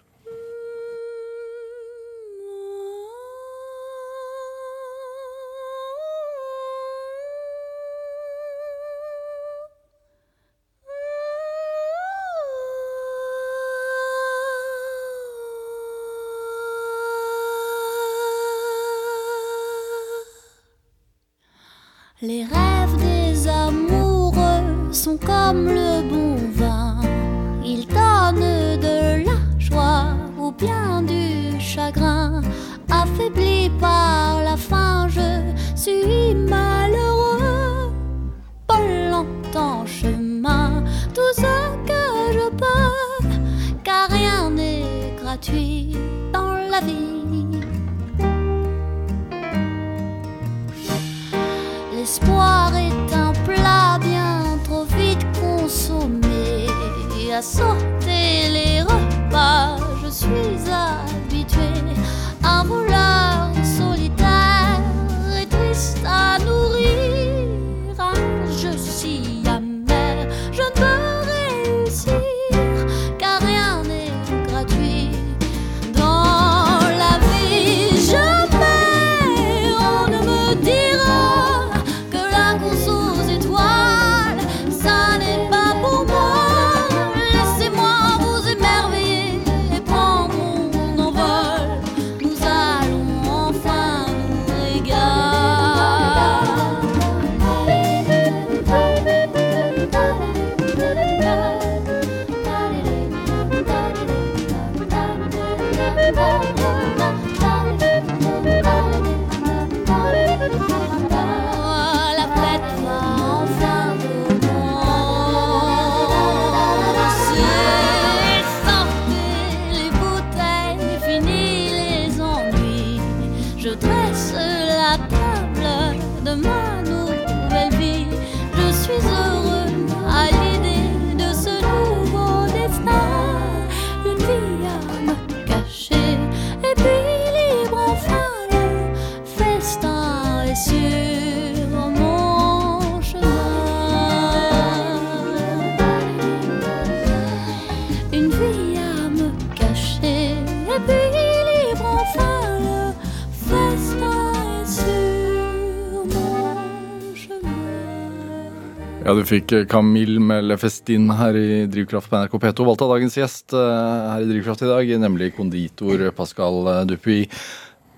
[159.32, 162.66] Fikk Camille med Le Festin her i Drivkraft på NRK P2.
[162.68, 167.22] Valgt av dagens gjest eh, her i Drivkraft i dag, nemlig konditor Pascal eh, Dupuy.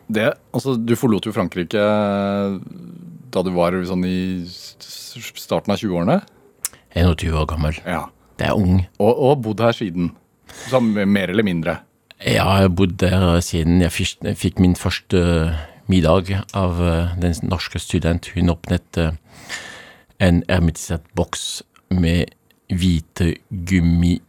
[0.06, 2.58] Det, altså, du forlot jo Frankrike eh,
[3.34, 6.20] da du var sånn i starten av 20-årene.
[6.94, 7.80] 21 år gammel.
[7.82, 8.04] Ja.
[8.38, 8.84] Det er ung.
[9.02, 10.12] Og, og bodd her siden.
[10.68, 11.80] Som mer eller mindre.
[12.20, 15.20] Ja, Jeg har bodd der siden jeg fikk, jeg fikk min første
[15.90, 16.78] middag av
[17.20, 18.30] den norske student.
[18.36, 19.02] Hun åpnet
[20.24, 21.62] en hermetisert boks
[21.92, 22.32] med
[22.72, 23.34] hvite
[23.68, 24.24] gummiboller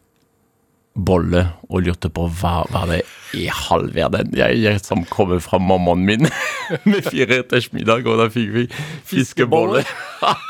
[1.70, 3.02] og lurte på hva hva det
[3.36, 6.24] i halv verden jeg, jeg som kommer fra mammaen min
[6.90, 8.64] med fireretters middag, og da fikk vi
[9.08, 9.84] fiskeboller.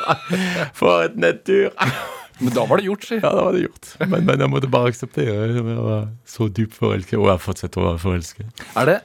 [0.79, 1.69] For et nedtur!
[2.41, 3.15] Men da var det gjort, si.
[3.15, 3.85] Ja, da var det gjort.
[4.11, 5.35] Men, men jeg måtte bare akseptere.
[5.55, 8.63] Jeg var så dypt forelsket, og jeg fortsetter å være forelsket.
[8.75, 8.97] Er det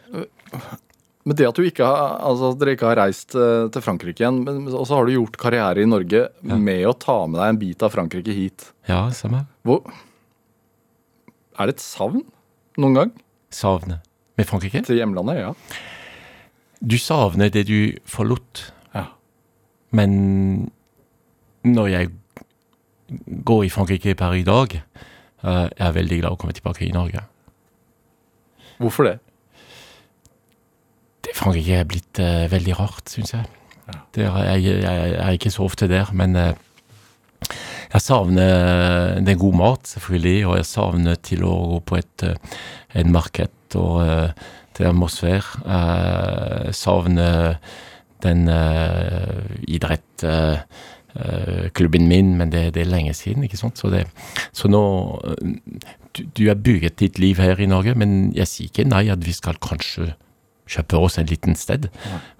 [1.31, 4.41] Men det at du ikke har, altså, dere ikke har reist eh, til Frankrike igjen,
[4.43, 7.61] men og så har du gjort karriere i Norge med å ta med deg en
[7.61, 8.64] bit av Frankrike hit.
[8.91, 9.45] Ja, samme.
[9.62, 9.85] Hvor
[11.55, 12.24] Er det et savn
[12.83, 13.14] noen gang
[13.55, 14.01] Savne
[14.41, 14.83] med Frankrike.
[14.83, 15.39] til hjemlandet?
[15.39, 15.55] Ja.
[16.83, 19.07] Du savner det du forlot, ja.
[19.95, 20.70] men
[21.62, 22.12] når jeg
[23.47, 26.95] går i Frankrike per i dag, eh, jeg er veldig glad å komme tilbake i
[26.99, 27.22] Norge.
[28.83, 29.18] Hvorfor det?
[31.37, 33.47] Frankrike er blitt eh, veldig rart, syns jeg.
[34.14, 36.53] Det er, jeg, jeg, jeg er ikke så ofte der, men eh,
[37.91, 42.59] jeg savner den god mat, selvfølgelig, og jeg savner til å gå på et, eh,
[43.03, 45.64] en marked og eh, til atmosfære.
[45.66, 47.59] Jeg savner
[48.22, 53.78] den uh, idrettsklubben min, men det, det er lenge siden, ikke sant.
[53.81, 54.07] Så, det,
[54.53, 54.83] så nå
[55.24, 55.37] eh,
[56.16, 59.26] du, du har bygget ditt liv her i Norge, men jeg sier ikke nei at
[59.26, 60.12] vi skal kanskje
[60.71, 61.89] kjøpe oss en liten sted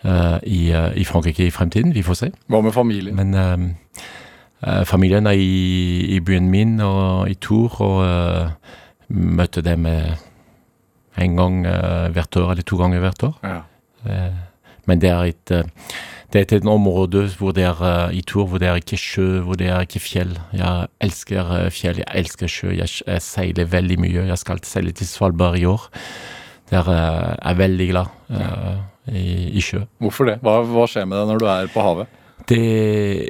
[0.05, 1.95] uh, i, uh, i Frankrike i fremtiden.
[1.97, 2.31] Vi får se.
[2.51, 3.17] Hva med familien?
[3.17, 8.51] Men eh, familien er i, i byen min og i Tour, og
[9.09, 11.63] møter dem en gang
[12.13, 13.39] hvert år, eller to ganger hvert år.
[13.43, 14.29] Ja.
[14.87, 15.53] Men det er et,
[16.33, 19.41] det er et område hvor det er uh, i Tours, hvor det er ikke sjø,
[19.47, 20.37] hvor det er ikke fjell.
[20.53, 24.29] Jeg elsker fjell, jeg elsker sjø, jeg, jeg seiler veldig mye.
[24.29, 25.89] Jeg skal seile til Svalbard i år.
[26.71, 29.27] Der eh, er jeg veldig glad eh, i,
[29.59, 29.85] i sjø.
[30.03, 30.39] Hvorfor det?
[30.45, 32.17] Hva, hva skjer med deg når du er på havet?
[32.51, 32.61] Det,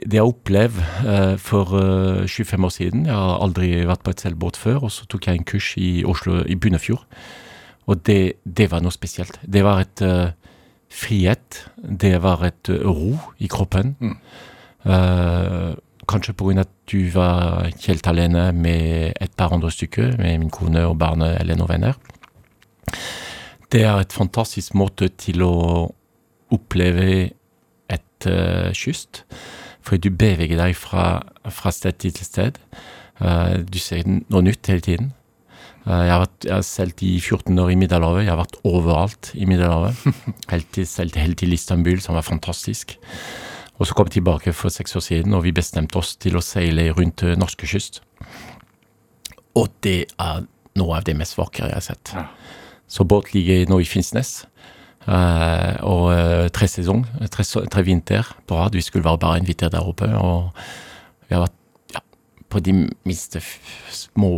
[0.06, 4.22] det jeg opplevde eh, for eh, 25 år siden Jeg har aldri vært på et
[4.22, 7.04] seilbåt før, og så tok jeg en kurs i Oslo, i Bunnefjord.
[7.90, 9.40] Og det, det var noe spesielt.
[9.42, 10.02] Det var et
[10.94, 11.64] frihet.
[11.76, 13.96] Det var et ro i kroppen.
[13.98, 14.14] Mm.
[14.84, 15.72] Uh,
[16.10, 20.84] kanskje grunn at du var helt alene med et par andre stykker, med min kone
[20.86, 21.98] og barnet eller noen venner.
[23.70, 25.54] Det er et fantastisk måte til å
[26.50, 27.30] oppleve
[27.90, 29.22] et uh, kyst.
[29.86, 31.22] For du beveger deg fra,
[31.54, 32.58] fra sted til sted.
[33.20, 35.12] Uh, du ser noe nytt hele tiden.
[35.86, 38.24] Uh, jeg har, vært, jeg har seilt i 14 år i Middelhavet.
[38.26, 40.02] Jeg har vært overalt i Middelhavet.
[40.52, 42.98] Helt til, helt til Istanbul, som var fantastisk.
[43.80, 46.42] Og så kom jeg tilbake for seks år siden, og vi bestemte oss til å
[46.44, 48.02] seile rundt norske norskekyst.
[49.56, 50.42] Og det er
[50.76, 52.12] noe av det mest vakre jeg har sett.
[52.12, 52.26] Ja.
[52.90, 54.40] Så båt ligger nå i Finnsnes.
[55.06, 58.76] eh, og eh, tre sesong, tre, tre vinter på rad.
[58.76, 60.10] Vi skulle være bare invitert vinter der oppe.
[60.18, 60.50] Og
[61.28, 62.02] vi har vært ja,
[62.50, 62.74] på de
[63.08, 63.40] minste
[63.94, 64.32] små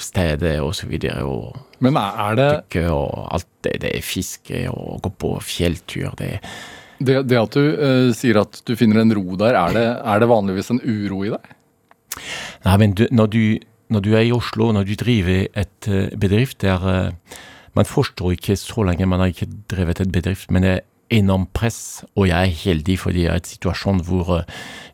[0.00, 1.22] steder og så videre.
[1.28, 3.76] Og Men er er det dykke og alt det.
[3.84, 6.16] Det er fiske og gå på fjelltur.
[6.18, 6.50] Det er
[6.98, 10.22] det, det at du uh, sier at du finner en ro der, er det, er
[10.22, 11.50] det vanligvis en uro i deg?
[12.64, 13.42] Nei, men du, når, du,
[13.88, 17.12] når du er i Oslo, når du driver et eh, bedrift der eh,
[17.76, 20.80] Man forstår ikke så lenge man har ikke drevet et bedrift, men det er
[21.10, 24.46] enormt press, og jeg er heldig fordi jeg er i en situasjon hvor eh,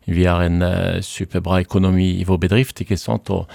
[0.05, 0.59] vi har en
[0.99, 3.47] superbra økonomi i vår bedrift, ikke sant, og,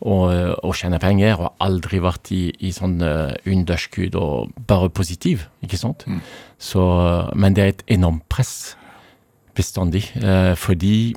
[0.00, 0.24] og,
[0.64, 6.02] og tjener penger, og aldri vært i, i sånn underskudd og bare positiv, ikke sant.
[6.58, 6.82] Så,
[7.38, 8.74] men det er et enormt press
[9.54, 10.08] bestandig,
[10.58, 11.14] fordi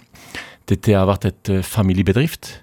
[0.69, 2.59] dette har vært et familiebedrift.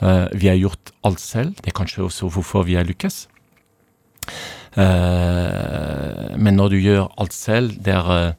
[0.00, 1.56] Eh, vi har gjort alt selv.
[1.62, 3.26] Det er kanskje også hvorfor vi har lykkes.
[4.78, 8.34] Eh, men når du gjør alt selv, det er eh,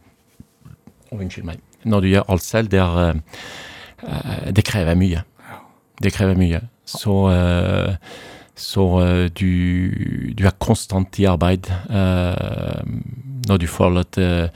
[1.09, 1.57] Unnskyld meg.
[1.89, 3.15] Når du gjør alt selv, er eh,
[4.05, 5.23] eh, Det krever mye.
[5.99, 6.61] Det krever mye.
[6.85, 7.15] Så
[8.59, 9.49] så eh, du,
[10.35, 12.83] du er konstant i arbeid eh,
[13.49, 14.49] når du forlater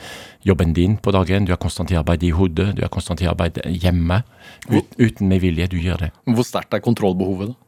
[0.43, 1.47] jobben din på dagen.
[1.47, 4.21] Du er konstant i arbeid i hodet, du er konstant i arbeid hjemme.
[4.69, 6.11] Ut, uten med vilje, du gjør det.
[6.27, 7.59] Hvor sterkt er kontrollbehovet, da?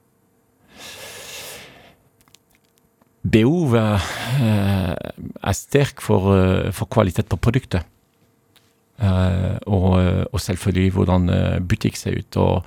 [3.25, 4.05] Behovet
[4.43, 7.87] eh, er sterk for, eh, for kvalitet på produktet.
[8.95, 9.95] Uh, og,
[10.31, 12.37] og selvfølgelig hvordan eh, butikk ser ut.
[12.39, 12.63] Og,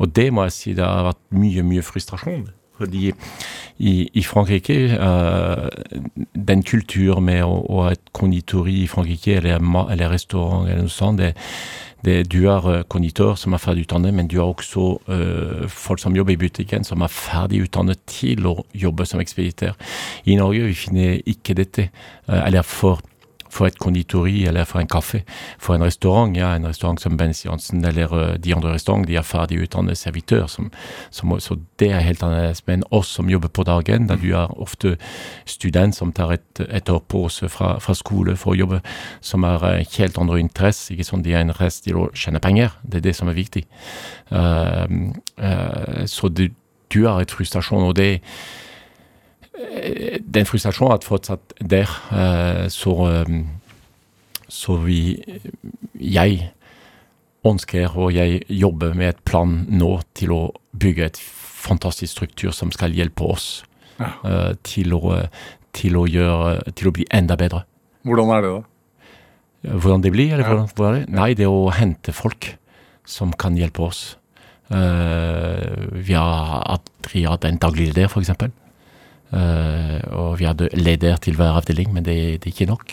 [0.00, 2.46] og det må jeg si det har vært mye, mye frustrasjon.
[2.76, 3.12] Fordi
[3.78, 5.68] i, i Frankrike, uh,
[6.34, 9.60] den kultur med å, å ha et konditori i Frankrike, eller,
[9.92, 11.34] eller restaurant eller noe sånt, det,
[12.04, 16.00] det, du har eh, konditor som er ferdig utdannet, men du har også uh, folk
[16.00, 19.74] som jobber i butikken som er ferdig utdannet til å jobbe som ekspeditør.
[20.24, 21.90] I Norge vi finner ikke dette,
[22.26, 22.98] Uh, eller for,
[23.56, 25.22] for et konditori eller for en kaffe.
[25.62, 29.18] For en restaurant, ja, en restaurant som Bens Jansen eller uh, de andre restaurantene, de
[29.20, 30.46] er ferdig utdannet servitør.
[30.52, 30.70] Som,
[31.10, 32.64] som, så det er helt annerledes.
[32.68, 34.96] Men oss som jobber på dagen, da du er ofte
[35.48, 38.82] student som tar et, et år seg fra, fra, skole for å jobbe,
[39.24, 40.94] som har uh, helt andre interesser.
[40.94, 42.76] ikke sånn De har interesse til å tjene penger.
[42.82, 43.66] Det er det som er viktig.
[44.30, 45.16] Uh,
[46.06, 46.48] så du,
[46.92, 48.20] du har et frustrasjon, og det
[49.56, 51.90] den frustrasjonen er fortsatt der.
[52.72, 52.92] Så,
[54.48, 54.98] så vi
[55.96, 56.50] Jeg
[57.46, 60.40] ønsker og jeg jobber med et plan nå til å
[60.76, 61.20] bygge et
[61.66, 63.46] fantastisk struktur som skal hjelpe oss
[64.00, 64.10] ja.
[64.66, 65.16] til, å,
[65.76, 67.64] til, å gjøre, til, å, bli enda bedre.
[68.06, 69.72] Hvordan er det, da?
[69.76, 70.34] Hvordan det blir?
[70.34, 71.16] Eller hvordan, hvordan det?
[71.16, 72.52] Nei, det er å hente folk
[73.06, 74.04] som kan hjelpe oss.
[74.66, 78.34] Uh, vi har aldri hatt en daglig leder, f.eks.
[79.26, 82.92] Uh, og vi hadde leder til hver avdeling, men det, det er ikke nok.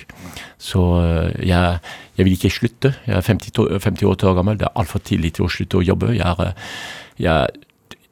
[0.58, 1.78] Så uh, jeg,
[2.18, 2.94] jeg, vil ikke slutte.
[3.08, 3.54] Jeg er 50,
[3.84, 6.16] 58 år gammel, det er altfor tidlig til å slutte å jobbe.
[6.18, 6.74] Jeg er,
[7.22, 7.62] jeg er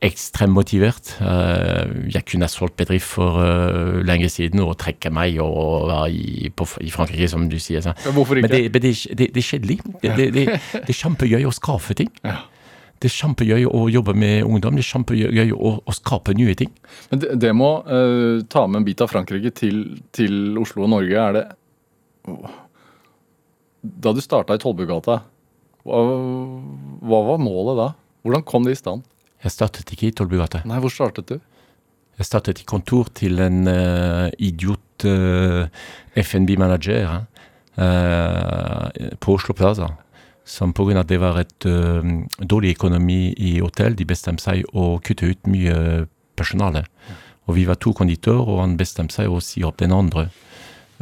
[0.02, 1.12] ekstremt motivert.
[1.22, 3.38] Jeg kunne ha solgt bedrift for
[4.02, 7.86] lenge siden og trekke meg og være i, i Frankrike, som du sier.
[7.86, 8.48] Ja, hvorfor ikke?
[8.48, 9.78] Men det, det, det, det er kjedelig.
[10.02, 10.48] Det,
[10.82, 12.10] er kjempegøy å skaffe ting.
[12.26, 12.40] Ja.
[13.02, 14.76] Det er kjempegøy å jobbe med ungdom.
[14.78, 16.70] Det er kjempegøy å, å skape nye ting.
[17.10, 19.80] Men det, det må uh, ta med en bit av Frankrike til,
[20.14, 21.24] til, Oslo og Norge.
[21.24, 21.46] Er det
[24.06, 25.16] Da du starta i Tollbugata,
[25.82, 26.02] hva,
[27.02, 27.88] hva, var målet da?
[28.22, 29.08] Hvordan kom det i stand?
[29.42, 30.62] Jeg startet ikke i Tollbugata.
[30.70, 31.40] Nei, hvor startet du?
[32.22, 35.66] Jeg startet i kontor til en uh, idiot uh,
[36.14, 37.26] FNB-manager
[37.72, 39.88] på Oslo Plaza
[40.46, 41.04] som pga.
[41.04, 42.02] det var et uh,
[42.40, 46.86] dårlig økonomi i hotell, de bestemte seg å kutte ut mye personale.
[47.48, 50.30] Og vi var to konditorer, og han bestemte seg å si opp den andre.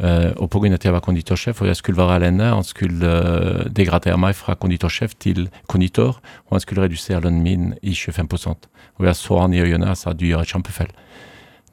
[0.00, 0.72] Uh, og pga.
[0.72, 4.54] at jeg var konditorsjef og jeg skulle være alene, han skulle uh, degradere meg fra
[4.56, 6.16] konditorsjef til konditor,
[6.46, 8.56] og han skulle redusere lønnen min i 25
[8.96, 10.88] Og jeg så han i øynene og sa du gjør et kjempefeil.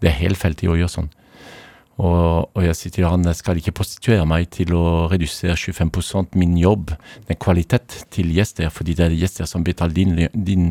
[0.01, 1.09] Det er helt feil til å gjøre sånn.
[1.97, 6.35] Og, og, jeg sier til han jeg skal ikke prostituere meg til å redusere 25
[6.37, 6.91] min jobb,
[7.25, 10.67] den kvalitet til gjester, fordi det er gjester som betaler din, din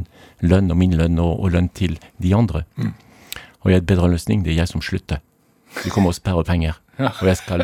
[0.47, 2.63] lønn og min lønn og, og lønn til de andre.
[2.79, 2.93] Mm.
[3.65, 5.19] Og jeg har en bedre løsning, det er jeg som slutter.
[5.83, 6.79] De kommer og sperrer penger.
[6.97, 7.11] Ja.
[7.21, 7.61] Og jeg skal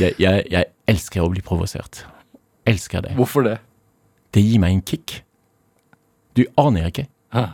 [0.00, 2.00] jeg, jeg, jeg, elsker å bli provosert.
[2.66, 3.12] Elsker det.
[3.14, 3.52] Hvorfor det?
[4.34, 5.20] Det gir meg en kick.
[6.34, 7.04] Du aner ikke.
[7.30, 7.44] Hæ?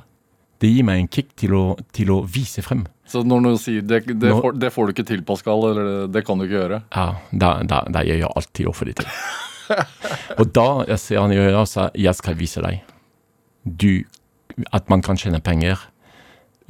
[0.65, 2.87] Det gir meg en kick til å, til å vise frem.
[3.11, 5.89] Så når noen sier det, det, Nå, får, det, får, du ikke til, Pascal, eller
[5.89, 6.83] det, det kan du ikke gjøre?
[6.95, 9.11] Ja, da, da, da gjør jeg alltid få det til.
[10.41, 12.81] og da jeg ser han i øynene og sier jeg skal vise deg
[13.65, 14.05] du,
[14.73, 15.79] at man kan tjene penger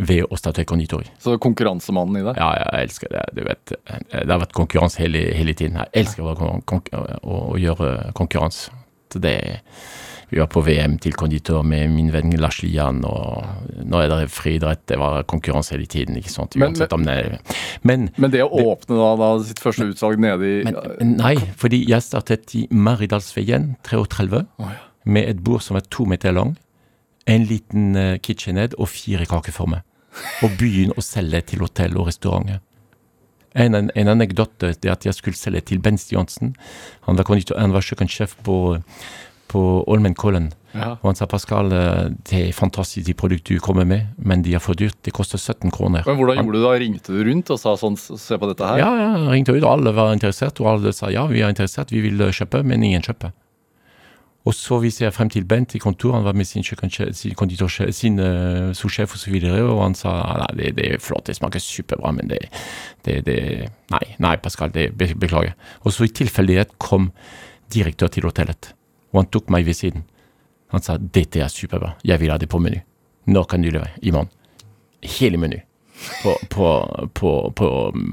[0.00, 1.10] ved å starte konditori.
[1.20, 2.38] Så konkurransemannen i deg?
[2.40, 3.24] Ja, jeg elsker det.
[3.36, 5.76] Du vet, det har vært konkurranse hele, hele tiden.
[5.82, 6.80] Jeg elsker å, å,
[7.20, 8.72] å, gjøre konkurranse.
[9.12, 9.60] Det er
[10.30, 14.28] vi var på VM til konditor med min venn Lars Lian, og nå er det
[14.30, 14.84] friidrett.
[14.86, 16.18] Det var konkurranse hele tiden.
[16.20, 16.54] ikke sant?
[16.54, 17.38] Men, men,
[17.82, 22.06] men, men, det å åpne da, da sitt første utsalg nede i Nei, fordi jeg
[22.06, 24.76] startet i Maridalsveien 33 oh, ja.
[25.10, 26.54] med et bord som var to meter lang,
[27.26, 29.82] en liten uh, kitchenhead og fire kakeformer.
[30.46, 32.62] Og begynne å selge til hotell og restauranter.
[33.58, 36.54] En, en, en anekdote er at jeg skulle selge til Ben Stiansen.
[37.08, 38.60] Han var, han var kjøkkensjef på
[39.50, 40.50] på Olmenkollen.
[40.70, 40.92] Ja.
[41.00, 44.54] Og han sa Pascal, eh, det er fantastisk de produkter du kommer med, men de
[44.54, 44.98] er for dyrt.
[45.02, 46.06] Det koster 17 kroner.
[46.06, 46.78] Men Hvordan gjorde du det?
[46.84, 48.78] Ringte du rundt og sa sånn, se på dette her?
[48.84, 49.66] Ja, ja, ringte ut.
[49.66, 52.86] Alle var interessert, og alle sa ja, vi er interessert, vi vil eh, kjøpe, men
[52.86, 53.34] ingen kjøper.
[54.48, 57.90] Og så vi ser frem til Bent i kontor, han var med sin, sin konditorsjef,
[57.92, 61.60] sin uh, souschef osv., og, og han sa nei, det, det, er flott, det smaker
[61.60, 62.40] superbra, men det,
[63.04, 63.36] det, det
[63.92, 65.52] Nei, nei, Pascal, det beklager.
[65.84, 67.10] Og så i tilfeldighet kom
[67.74, 68.72] direktør til hotellet.
[69.10, 70.04] Og han tok meg ved siden.
[70.70, 72.82] Han sa dette er superbra, jeg vil ha det på meny.
[73.30, 73.92] Når kan du levere?
[74.02, 74.30] I morgen.
[75.18, 75.58] Hele meny.
[76.22, 76.68] På, på,
[77.14, 77.66] på, på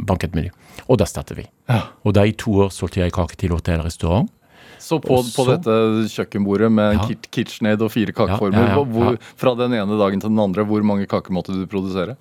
[0.09, 0.49] bankettmeny.
[0.87, 1.45] Og da startet vi.
[1.69, 1.83] Ja.
[2.03, 4.33] Og da i to år solgte jeg kake til hotell og restaurant.
[4.81, 5.75] Så på, på dette
[6.13, 7.05] kjøkkenbordet med ja.
[7.33, 11.07] KitchenAid og fire kakeformer, ja, hvor, fra den ene dagen til den andre, hvor mange
[11.09, 12.17] kaker måtte du produsere?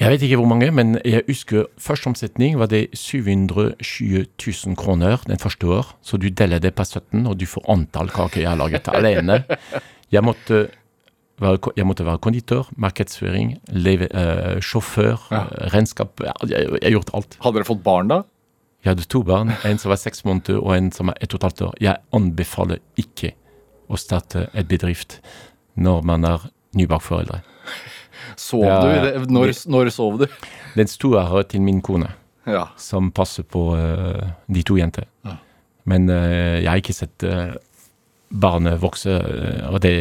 [0.00, 5.22] Jeg vet ikke hvor mange, men jeg husker første omsetning var det 720 000 kroner
[5.28, 5.92] den første år.
[6.02, 9.44] Så du deler det på 17, og du får antall kaker jeg har laget alene.
[10.10, 10.66] Jeg måtte
[11.38, 15.44] være, jeg måtte være konditor, markedsføring, leve, uh, sjåfør, ja.
[15.46, 16.20] uh, regnskap.
[16.26, 17.38] Jeg, har gjort alt.
[17.42, 18.20] Hadde dere fått barn da?
[18.84, 19.54] Jeg hadde to barn.
[19.64, 21.74] En som var seks måneder, og en som var ett og et halvt år.
[21.86, 23.32] Jeg anbefaler ikke
[23.86, 25.20] å starte et bedrift
[25.74, 27.44] når man er nybakt foreldre.
[28.40, 29.26] Sov ja, du?
[29.32, 30.26] Når, når, sov du?
[30.74, 32.10] Den sto her til min kone.
[32.44, 32.66] Ja.
[32.76, 34.20] som passer på uh,
[34.52, 35.06] de to jenter.
[35.24, 35.38] Ja.
[35.88, 37.54] Men uh, jeg har ikke sett uh,
[38.28, 39.14] barnet vokse,
[39.70, 39.94] og det,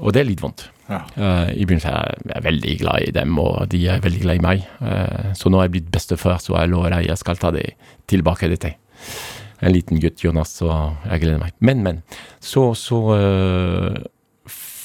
[0.00, 0.64] og det er litt vondt.
[0.90, 1.04] Ja.
[1.14, 4.44] Uh, I begynnelsen er jeg- veldig glad i dem, og de er veldig glad i
[4.48, 4.66] meg.
[4.82, 7.68] Uh, så nå er jeg blitt bestefar, så jeg lover deg, jeg skal ta det
[8.10, 8.76] tilbake til deg.
[9.62, 10.68] En liten gutt, Jonas, så
[11.06, 11.54] jeg gleder meg.
[11.64, 12.02] Men, men.
[12.44, 13.94] Så, så eh,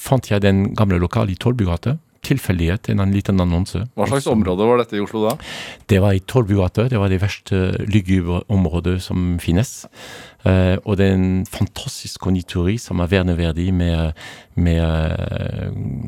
[0.01, 1.97] fant jeg den gamle lokalet i Tollbugata.
[2.21, 3.85] Tilfeldighet, en liten annonse.
[3.97, 5.37] Hva slags område var dette i Oslo da?
[5.89, 6.87] det var i Tollbugata.
[6.87, 7.57] Det var det verste
[7.89, 9.85] lugubre området som finnes.
[10.41, 14.15] Uh, og det er en fantastisk konditori som er verneverdig med,
[14.57, 15.67] med uh,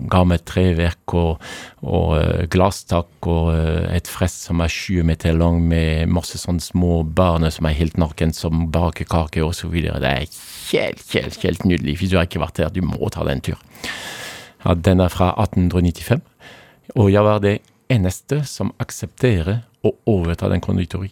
[0.09, 1.43] gammelt treverk og,
[1.85, 6.63] og uh, glasstak og eh, et frest som er 20 meter lang med masse sånne
[6.63, 10.01] små barn som er helt naken, som baker kake videre.
[10.01, 10.25] Det er
[10.71, 11.99] helt, helt, helt nydelig.
[11.99, 13.61] Hvis du har ikke vært der, du må ta deg en tur.
[14.65, 16.21] Ja, den er fra 1895,
[16.95, 17.57] og jeg var det
[17.91, 21.11] eneste som aksepterer å overta den konditori.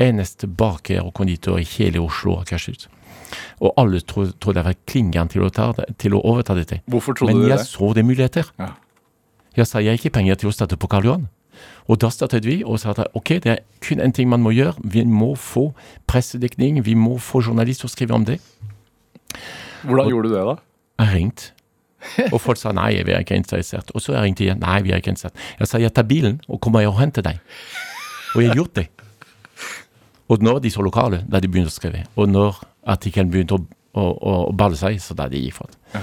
[0.00, 2.88] Eneste baker og konditor i hele Oslo og Akershus.
[3.60, 6.80] Og alle tro- trodde jeg var klingeren til, å ta til å overta dette.
[6.90, 8.50] Hvorfor trodde Men du jeg så det muligheter.
[8.58, 8.72] Ja.
[9.56, 11.28] Jeg sa jeg har ikke penger til å starte på Karl Johan.
[11.88, 14.50] Og da startet vi og sa at ok, det er kun en ting man må
[14.56, 14.74] gjøre.
[14.82, 15.72] Vi må få
[16.08, 18.40] pressedekning, vi må få journalister å skrive om det.
[19.84, 20.56] Hvordan gjorde du det, da?
[21.04, 21.50] Jeg ringte.
[22.32, 23.92] Og folk sa nei, vi er ikke interessert.
[23.94, 24.60] Og så jeg ringte igjen.
[24.62, 25.38] Nei, vi er ikke interessert.
[25.60, 27.38] Jeg sa jeg tar bilen og kommer og henter deg.
[28.34, 28.88] Og jeg har gjort det.
[30.32, 32.04] Og når de så lokale, da de begynte å skrive.
[32.16, 33.64] Og når artikkelen begynte å,
[33.98, 36.02] å, å, balle seg, så da de gikk for det.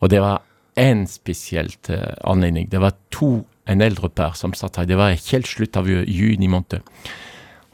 [0.00, 0.42] Og det var
[0.78, 2.68] en spesielt uh, anledning.
[2.70, 4.86] Det var to, en eldre par som satt her.
[4.88, 6.80] Det var helt slutt av ju- juni måned.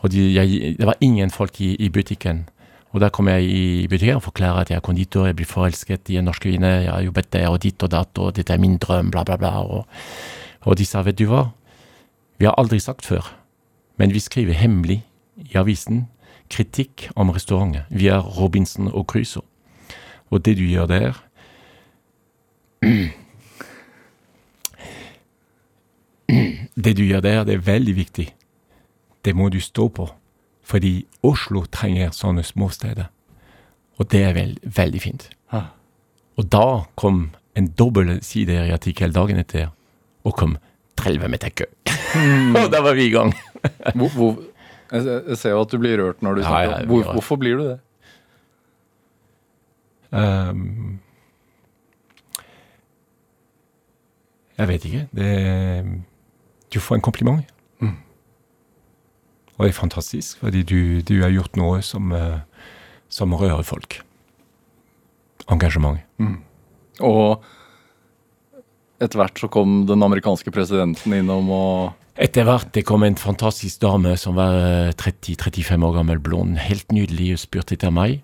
[0.02, 2.44] Og de, jeg, det var ingen folk i, i butikken.
[2.94, 6.10] Og da kom jeg i butikken og forklarer at jeg er konditor, jeg blir forelsket
[6.14, 8.62] i en norsk kvinne, jeg har jobbet der og ditt og datt, og dette er
[8.62, 9.50] min drøm, bla, bla, bla.
[9.66, 9.82] Og,
[10.62, 11.48] og de sa, vet du hva,
[12.38, 13.34] vi har aldri sagt før,
[13.98, 15.02] men vi skriver hemmelig
[15.42, 16.06] i avisen
[16.54, 19.42] kritikk om restauranter via Robinson og Crusoe.
[20.30, 21.12] Og det du gjør der
[26.84, 28.34] Det du gjør der, det er veldig viktig.
[29.24, 30.08] Det må du stå på.
[30.64, 33.10] Fordi Oslo trenger sånne småsteder.
[34.00, 35.28] Og det er vel, veldig fint.
[35.52, 35.66] Ja.
[36.40, 39.68] Og da kom en dobbelsider i artikkel dagen etter,
[40.24, 40.56] og kom
[40.98, 41.68] 30 meter kø.
[42.58, 43.34] og da var vi i gang.
[43.96, 44.34] Hvor, hvor,
[44.92, 46.80] jeg, ser jo at du blir rørt når du Ja, snakker.
[46.82, 47.78] ja, hvor, hvorfor blir du det?
[50.12, 50.98] Um,
[54.58, 55.06] jeg vet ikke.
[55.16, 55.30] Det,
[56.74, 57.53] du får en kompliment.
[59.56, 62.40] Og det er fantastisk, fordi du, du har gjort noe som, eh,
[63.08, 64.00] som rører folk.
[65.50, 66.00] Engasjement.
[67.04, 67.44] Og
[69.02, 73.80] etter hvert så kom den amerikanske presidenten innom og Etter hvert det kom en fantastisk
[73.82, 78.20] dame som var eh, 30-35 år gammel, blond, helt nydelig, og spurte etter meg.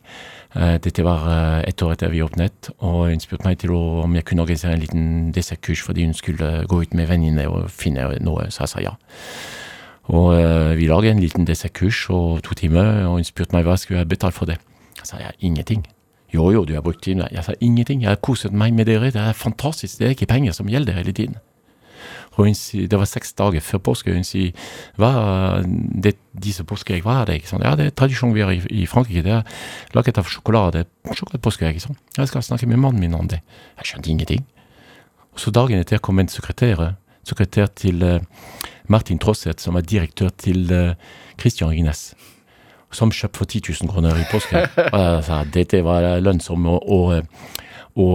[0.55, 1.26] Eh, Dette var
[1.59, 4.85] et ett år etter vi åpnet, og hun spurte meg om jeg kunne organisere en
[4.85, 8.85] liten dessertkurs fordi hun skulle gå ut med venninner og finne noe, så jeg sa
[8.87, 8.95] ja.
[10.09, 13.76] Og eh, vi lager en liten dessertkurs og to timer, og hun spurte meg hva
[13.78, 14.59] skulle jeg betale for det.
[14.98, 15.84] Jeg sa ja, ingenting.
[16.34, 17.22] Jo, jo, du har brukt tiden.
[17.30, 20.30] Jeg sa ingenting, jeg har koset meg med dere, det er fantastisk, det er ikke
[20.30, 21.38] penger som gjelder hele tiden.
[22.36, 24.55] Og hun sier, det var seks dager før påske, hun sier,
[25.01, 25.66] hva er
[26.07, 27.40] det, disse påskeegg, hva er det?
[27.40, 27.66] Ikke sant?
[27.66, 31.74] Ja, det er tradisjon vi har i, i Frankrike, det er laget av sjokolade, sjokoladepåskeegg,
[31.74, 32.01] ikke sant?
[32.16, 33.42] Jeg skal snakke med mannen min om det.
[33.80, 34.46] Jeg skjønte ingenting.
[35.34, 36.92] Og så dagen etter kom en sekretær,
[37.26, 38.22] sekretær til eh,
[38.91, 40.95] Martin Trosset, som er direktør til eh,
[41.41, 42.11] Christian Ringnes,
[42.91, 44.64] som kjøpte for 10 000 kroner i påske.
[44.91, 47.01] Altså, dette var lønnsomt, å,
[47.95, 48.07] å,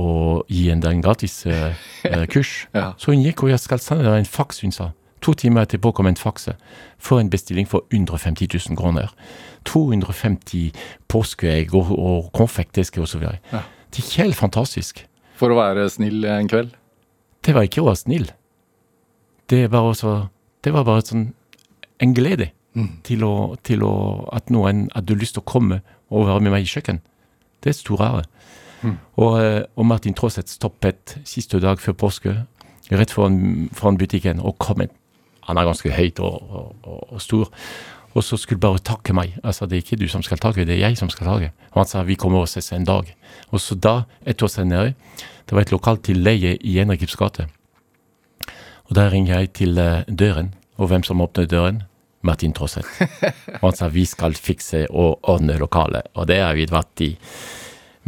[0.00, 0.04] å,
[0.48, 1.74] gi en den gratis eh,
[2.08, 2.62] eh, kurs.
[2.76, 2.94] Ja.
[3.00, 4.92] Så hun gikk, og jeg skal sende deg en faks, hun sa.
[5.24, 6.54] To timer etterpå kom en fakse
[7.02, 9.12] for en bestilling for 150 000 kroner.
[9.66, 10.72] 250
[11.10, 13.40] påskeegg og, og konfekteske videre.
[13.52, 13.64] Ja.
[13.92, 15.04] Det er helt fantastisk.
[15.36, 16.76] For å være snill en kveld.
[17.44, 18.28] Det var ikke å være snill.
[19.50, 20.26] Det var også
[20.64, 21.32] Det var bare sånn
[22.02, 22.50] en glede
[23.06, 25.80] til, å, til å At noen hadde lyst til å komme
[26.10, 27.00] og være med meg i kjøkken.
[27.64, 28.24] Det er stor ære.
[29.16, 32.34] Og, eh, og Martin Traaseth stoppet siste dag før påske,
[32.92, 34.92] rett foran, foran butikken, og kom inn.
[35.48, 37.50] Han er ganske høyt og, og, og, og stor.
[38.14, 39.34] Og så skulle bare takke meg.
[39.42, 41.50] Altså, det er ikke du som skal takke, det er jeg som skal takke.
[41.74, 43.10] Og han sa vi kommer og ses en dag.
[43.50, 44.94] Og så da, et år senere,
[45.46, 47.48] det var et lokal til leie i Henrikips gate.
[48.86, 51.82] Og da ringer jeg til eh, døren, og hvem som åpner døren?
[52.26, 53.02] Martin Trosseth.
[53.60, 56.08] Og han sa vi skal fikse og ordne lokalet.
[56.18, 57.12] Og det har vi vært i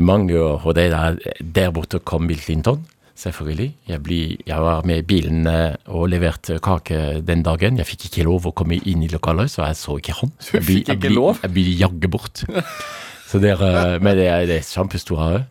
[0.03, 0.65] mange år.
[0.67, 2.83] Og det der, der borte kom Bill Clinton,
[3.19, 3.73] Selvfølgelig.
[3.91, 7.81] Jeg, ble, jeg var med bilen eh, og leverte kake den dagen.
[7.81, 10.31] Jeg fikk ikke lov å komme inn i lokalet, så jeg så ikke han.
[10.53, 11.33] Jeg ikke jeg ble?
[11.43, 12.45] Jeg blir jagget bort.
[13.29, 15.43] Så det er, eh, men det er, det er kjempestore.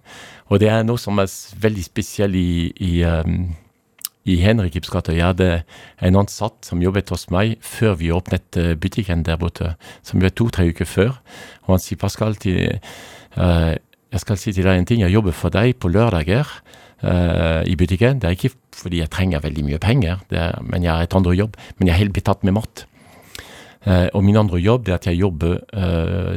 [0.47, 1.28] Og det er noe som er
[1.61, 3.51] veldig spesielt i, i, um,
[4.28, 5.15] i Henrikips gate.
[5.15, 5.49] Jeg hadde
[6.03, 9.75] en ansatt som jobbet hos meg før vi åpnet eh, butikken der borte,
[10.05, 11.13] som var to-tre uker før.
[11.65, 12.80] Og han sier Pascal, til,
[13.38, 13.73] uh,
[14.11, 16.47] jeg skal si til deg en ting, jeg jobber for deg på lørdager
[17.03, 18.21] uh, i butikken.
[18.21, 21.36] Det er ikke fordi jeg trenger veldig mye penger, er, men jeg har et andre
[21.36, 21.57] jobb.
[21.78, 22.86] Men jeg er helt betatt med mat.
[23.88, 25.59] Uh, og min andre jobb er at jeg jobber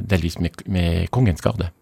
[0.06, 1.72] delvis med, med Kongens Garde.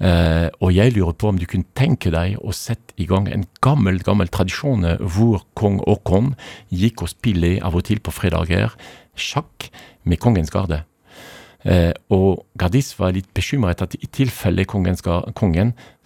[0.00, 3.44] Eh, og jeg lurer på om du kunne tenke deg å sette i gang en
[3.60, 6.30] gammel, gammel tradisjon eh, hvor kong Haakon
[6.72, 8.72] gikk og spille av og til på fredager
[9.20, 9.68] sjakk
[10.08, 10.86] med Kongens Garde.
[11.68, 14.96] Eh, og Gardis var litt bekymret at i tilfelle kongen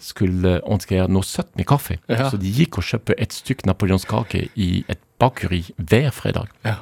[0.03, 2.27] skulle ønske noe søtt med kaffe, Ja.
[2.31, 6.51] så de gikk og kjøpte et stykke napoleonskake i et bakeri hver fredag.
[6.67, 6.81] Ja.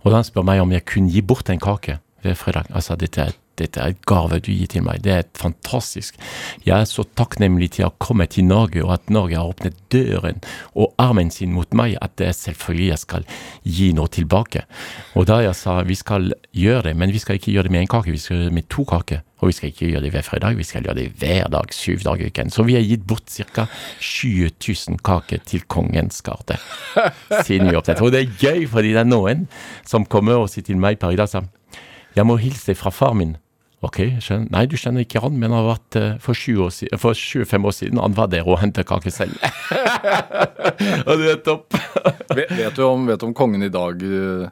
[0.00, 2.70] Og da han spør meg om jeg kunne gi bort en kake hver fredag.
[2.72, 5.02] Altså, dette er, dette er et gave du gir til meg.
[5.04, 6.18] Det er fantastisk.
[6.66, 9.78] Jeg er så takknemlig til å ha kommet til Norge, og at Norge har åpnet
[9.92, 10.42] døren
[10.74, 13.28] og armen sin mot meg, at det er selvfølgelig jeg skal
[13.64, 14.66] gi noe tilbake.
[15.16, 17.86] Og da jeg sa vi skal gjøre det, men vi skal ikke gjøre det med
[17.86, 19.24] en kake, vi skal gjøre det med to kaker.
[19.44, 22.00] Og vi skal ikke gjøre det hver fredag, vi skal gjøre det hver dag, syv
[22.06, 22.50] dager i uken.
[22.50, 23.66] Så vi har gitt bort ca.
[24.00, 26.56] 20 000 kaker til Kongens Garde
[27.44, 28.00] siden vi åpnet.
[28.00, 29.44] Og det er gøy, fordi det er noen
[29.84, 31.50] som kommer og sier til meg per i dag sånn
[32.16, 33.36] Jeg må hilse fra far min.
[33.86, 34.50] Ok, skjønner.
[34.50, 37.14] Nei, du kjenner ikke han, men han har vært eh, for, 20 år siden, for
[37.14, 38.02] 25 år siden.
[38.02, 39.36] Han var der og hentet kake selv.
[41.06, 41.76] og det er topp.
[42.34, 44.48] Vet, vet, du om, vet du om kongen i dag eh,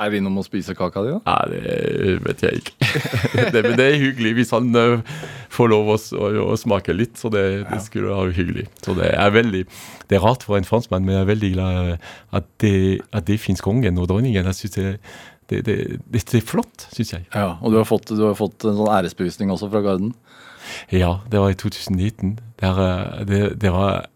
[0.00, 1.14] er innom og spiser kaka di?
[1.14, 1.20] da?
[1.28, 2.90] Nei, det vet jeg ikke.
[3.54, 5.18] det, men det er hyggelig hvis han eh,
[5.54, 8.66] får lov å, å, å smake litt, så det, det skulle være hyggelig.
[8.84, 9.62] Så det er veldig
[10.10, 11.94] Det er rart for en franskmann, men jeg er veldig glad
[12.36, 12.76] at det,
[13.14, 14.50] at det fins kongen og dronningen.
[14.50, 14.98] Jeg synes det,
[15.50, 15.76] det, det,
[16.08, 17.26] det, er flott, syns jeg.
[17.34, 20.14] Ja, Og du har fått, du har fått en sånn æresbevisning også fra Garden?
[20.92, 22.38] Ja, det var i 2019.
[22.60, 24.06] Det, er, eh, det, det var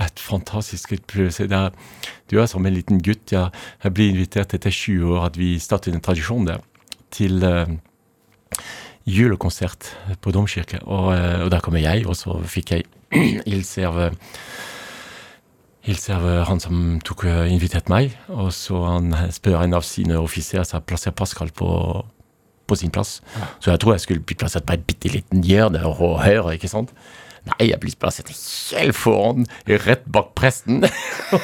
[0.00, 1.48] et fantastisk opplevelse.
[1.50, 1.76] Det er,
[2.32, 3.34] du er som en liten gutt.
[3.34, 3.52] Jeg,
[3.84, 6.64] jeg ble invitert etter 20 år at vi startet en tradisjon der,
[7.12, 7.66] til uh,
[9.04, 9.90] julekonsert
[10.22, 10.80] på Domkirke.
[10.86, 12.88] Og, uh, og der kommer jeg, og så fikk jeg
[13.50, 13.84] hilse
[15.80, 19.74] av Hilse av eh, han som tok eh, invitert meg, og så han spør en
[19.74, 22.04] av sine offiserer som plasserer Pascal på,
[22.66, 23.22] på sin plass.
[23.60, 26.68] Så jeg tror jeg skulle bli plassert på et bitte liten hjørne og høre, ikke
[26.68, 26.92] sant?
[27.48, 30.84] Nei, jeg blir plassert helt foran, rett bak presten.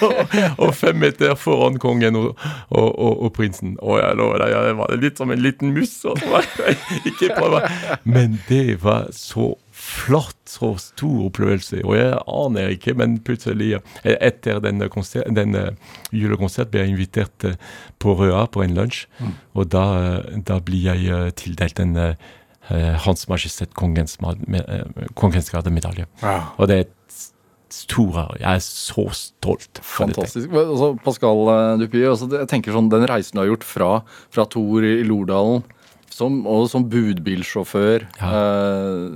[0.63, 2.33] og fem meter foran kongen og,
[2.69, 3.77] og, og, og prinsen.
[3.81, 5.95] Og jeg lover deg, jeg var litt som en liten mus.
[6.09, 6.21] Og.
[8.05, 11.83] Men det var så flott, så stor opplevelse.
[11.85, 13.75] Og jeg aner ikke, men plutselig,
[14.05, 15.77] eh, etter denne, konsert, denne
[16.13, 17.59] julekonsert, ble jeg invitert eh,
[18.03, 19.05] på Røa på en lunsj.
[19.55, 21.97] Og da, eh, da blir jeg tildelt en
[22.69, 26.07] Hans Majestet Kongens, eh, kongens gardemedalje.
[26.59, 26.93] Og det er et
[27.77, 29.81] store Jeg er så stolt.
[29.83, 30.51] Fantastisk.
[30.55, 31.41] Altså, Pascal
[31.81, 33.91] Dupy Dupuy, altså, jeg tenker sånn, den reisen du har gjort fra,
[34.31, 35.65] fra Tor i Lordalen
[36.11, 39.07] som, og som budbilsjåfør eh,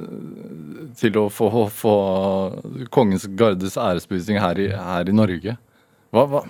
[1.00, 1.94] til å få, få
[2.92, 5.54] Kongens Gardes æresbevisning her, i- her i Norge.
[6.12, 6.42] Hva, hva,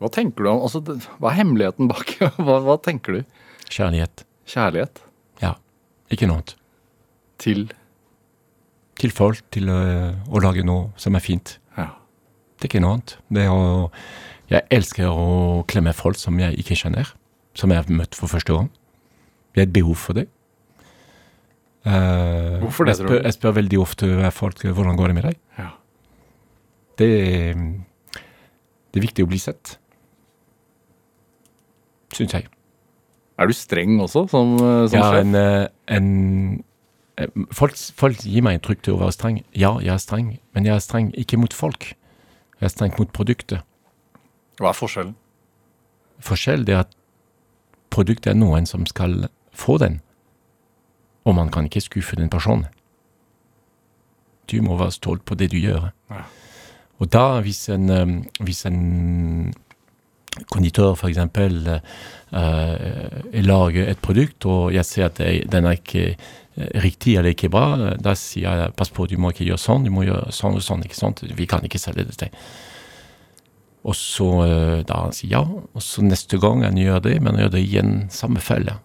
[0.00, 2.14] hva tenker du om altså, Hva er hemmeligheten bak?
[2.38, 3.24] Hva, hva tenker du?
[3.68, 4.24] Kjærlighet.
[4.46, 5.05] Kjærlighet Ja.
[6.12, 6.54] Ikke noe annet.
[7.38, 7.66] til
[8.96, 9.78] Til folk, til å,
[10.32, 11.58] å lage noe som er fint.
[11.76, 11.90] Ja.
[12.56, 13.18] Det er ikke noe annet.
[13.28, 13.90] Det å
[14.48, 17.10] Jeg elsker å klemme folk som jeg ikke kjenner.
[17.54, 18.70] Som jeg har møtt for første gang.
[19.52, 20.28] Det er et behov for det.
[21.86, 25.36] Uh, Hvorfor det, jeg spør, jeg spør veldig ofte folk hvordan går det med deg.
[25.58, 25.68] Ja.
[26.98, 27.08] Det,
[28.16, 29.76] det er viktig å bli sett.
[32.16, 32.48] Syns jeg.
[33.38, 35.20] Er du streng også, som, eh, som er sjef?
[35.20, 36.64] en, eh, en
[37.18, 39.42] eh, folk, folk gir meg inntrykk til å være streng.
[39.52, 41.92] Ja, jeg er streng, men jeg er streng ikke mot folk.
[42.60, 43.60] Jeg er streng mot produktet.
[44.56, 45.14] Hva er forskjellen?
[46.24, 46.96] Forskjell er at
[47.92, 50.00] produktet er noen som skal få den,
[51.28, 52.70] og man kan ikke skuffe den personen.
[54.48, 55.90] Du må være stolt på det du gjør.
[56.08, 56.24] Ja.
[57.00, 59.52] Og da, hvis en, hvis en
[60.52, 66.80] konditor for eksempel eh, lager et produkt, og jeg ser at den er ikke eh,
[66.84, 69.92] riktig eller ikke bra, da sier jeg pass på, du må ikke gjøre sånn, du
[69.94, 71.24] må gjøre sånn og sånn, ikke sant?
[71.26, 72.30] Vi kan ikke selge dette.
[73.86, 77.36] Og så uh, da han sier ja, og så neste gang han gjør det, men
[77.36, 78.80] han gjør det igjen samme felle.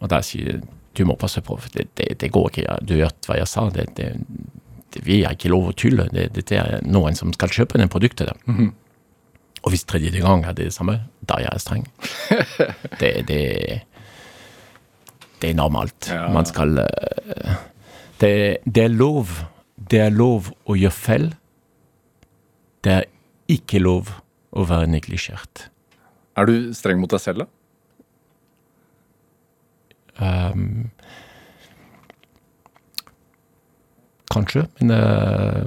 [0.00, 0.62] Og da sier jeg
[0.98, 3.68] du må passe på, for det, det, det går ikke, du hørte hva jeg sa,
[3.70, 4.08] det, det,
[5.06, 6.08] vi har ikke lov å tulle.
[6.10, 8.32] Det, er noen som skal kjøpe det produktet.
[8.32, 8.56] Da.
[9.60, 10.96] Og hvis tredje gang er det det samme,
[11.28, 11.86] da er jeg streng.
[13.00, 13.40] det, det,
[15.42, 16.08] det er normalt.
[16.08, 16.28] Ja.
[16.32, 17.58] Man skal eh,
[18.20, 18.32] det,
[18.64, 19.36] det er lov.
[19.90, 21.30] Det er lov å gjøre feil.
[22.84, 23.08] Det er
[23.52, 24.14] ikke lov
[24.56, 25.68] å være neglisjert.
[26.38, 27.48] Er du streng mot deg selv, da?
[30.20, 30.90] Um,
[34.30, 35.64] kanskje, men uh,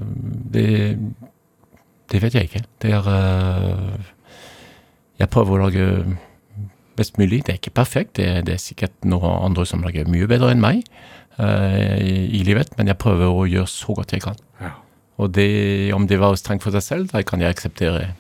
[0.53, 0.67] det,
[2.13, 2.63] det vet jeg ikke.
[2.83, 4.11] Det er eh,
[5.21, 5.87] Jeg prøver å lage
[6.97, 7.41] best mulig.
[7.45, 8.15] Det er ikke perfekt.
[8.19, 10.83] Det, det er sikkert noen andre som lager mye bedre enn meg
[11.41, 14.37] eh, i, i livet, men jeg prøver å gjøre så godt jeg kan.
[14.61, 14.75] Ja.
[15.21, 15.49] Og det,
[15.93, 18.11] om det var strengt for deg selv, det kan jeg akseptere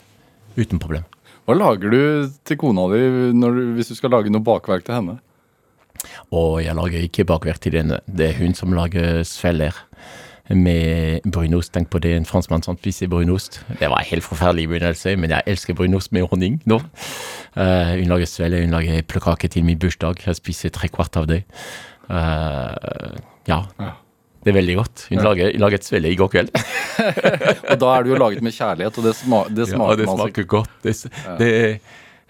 [0.57, 1.05] uten problem.
[1.43, 2.01] Hva lager du
[2.47, 2.99] til kona di
[3.35, 5.17] du- hvis du skal lage noe bakverk til henne?
[6.31, 7.99] Og jeg lager ikke bakverk til henne.
[8.07, 9.75] Det er hun som lager sveller
[10.49, 11.71] med brunost.
[11.73, 13.61] Tenk på det, en franskmann som spiser brunost.
[13.79, 16.81] Det var en helt forferdelig begynnelse, men jeg elsker brunost med honning nå.
[17.55, 20.19] Uh, hun lager svelle, hun lager eplekake til min bursdag.
[20.25, 21.43] Jeg spiser tre kvart av det.
[22.09, 23.15] Uh,
[23.47, 23.61] ja.
[23.79, 23.93] Ja.
[24.43, 25.05] Det er veldig godt.
[25.09, 25.23] Hun, Ja.
[25.23, 26.49] lager, hun laget svelle i går kveld.
[27.71, 30.05] Og da er det jo laget med kjærlighet, og det, sma det Ja, smaker det
[30.09, 30.69] man smaker godt.
[30.83, 30.95] Det,
[31.39, 31.77] det, eh,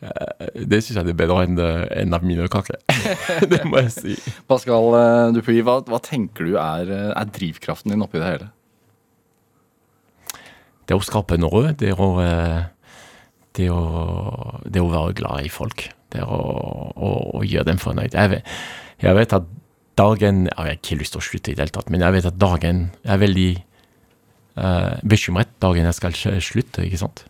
[0.04, 2.82] det syns jeg det er bedre enn eh, enn av mine kaker.
[3.54, 4.18] det må jeg si.
[4.50, 8.52] Pascal eh, Dupuy, hva, hva tenker du er, eh, er drivkraften din oppi det hele?
[10.90, 12.64] det å skape noe, det å, eh,
[13.58, 13.82] det å,
[14.66, 15.88] det å være glad i folk.
[16.14, 16.40] Det å,
[16.94, 18.14] å, å gjøre dem fornøyd.
[18.14, 18.56] Jeg vet,
[19.02, 19.52] jeg vet at
[19.98, 22.26] dagen Jeg har ikke lyst til å slutte i det hele tatt, men jeg vet
[22.26, 23.50] at dagen Jeg er veldig
[24.58, 27.26] uh, bekymret dagen jeg skal slutte, ikke sant?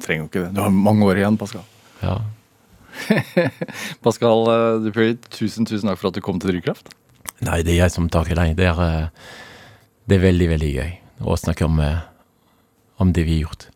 [0.00, 0.52] Trenger jo ikke det.
[0.56, 1.66] Du har mange år igjen, Pascal.
[2.00, 2.18] Ja.
[4.04, 6.92] Pascal eh, Dupuy, tusen, tusen takk for at du kom til Drivkraft.
[7.44, 8.56] Nei, det er jeg som takker deg.
[8.58, 9.34] Det er, eh,
[10.10, 12.00] det er veldig, veldig gøy å snakke om, eh,
[13.00, 13.68] om det vi har gjort.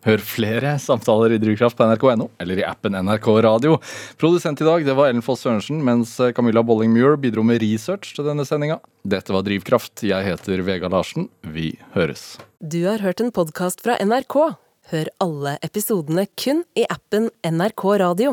[0.00, 3.74] Hør flere samtaler i Drivkraft på nrk.no eller i appen NRK Radio.
[4.16, 8.24] Produsent i dag det var Ellen Foss Sørensen, mens Camilla Bolling-Muir bidro med research til
[8.24, 8.78] denne sendinga.
[9.04, 10.00] Dette var Drivkraft.
[10.08, 11.28] Jeg heter Vegard Larsen.
[11.44, 12.38] Vi høres.
[12.64, 14.56] Du har hørt en podkast fra NRK.
[14.90, 18.32] Hør alle episodene kun i appen NRK Radio.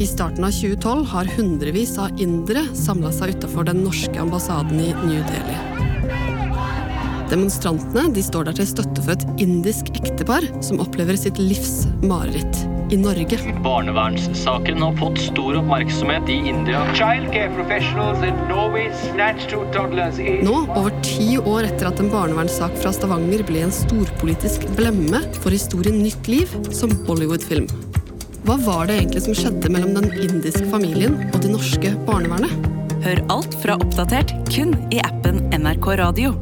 [0.00, 4.94] I starten av 2012 har hundrevis av indere samla seg utafor den norske ambassaden i
[5.04, 5.75] New Delhi.
[7.26, 12.60] Demonstrantene de står der til støtte for et indisk ektepar som opplever sitt livs mareritt
[12.94, 13.38] i Norge.
[13.64, 16.84] Barnevernssaken har fått stor oppmerksomhet i India.
[16.94, 20.20] Childcare professionals in Norway snatched two toddlers.
[20.46, 25.58] Nå, over ti år etter at en barnevernssak fra Stavanger ble en storpolitisk blemme, får
[25.58, 27.66] historien nytt liv som Bollywood-film.
[28.46, 32.70] Hva var det egentlig som skjedde mellom den indiske familien og det norske barnevernet?
[33.02, 36.36] Hør alt fra Oppdatert kun i appen NRK Radio.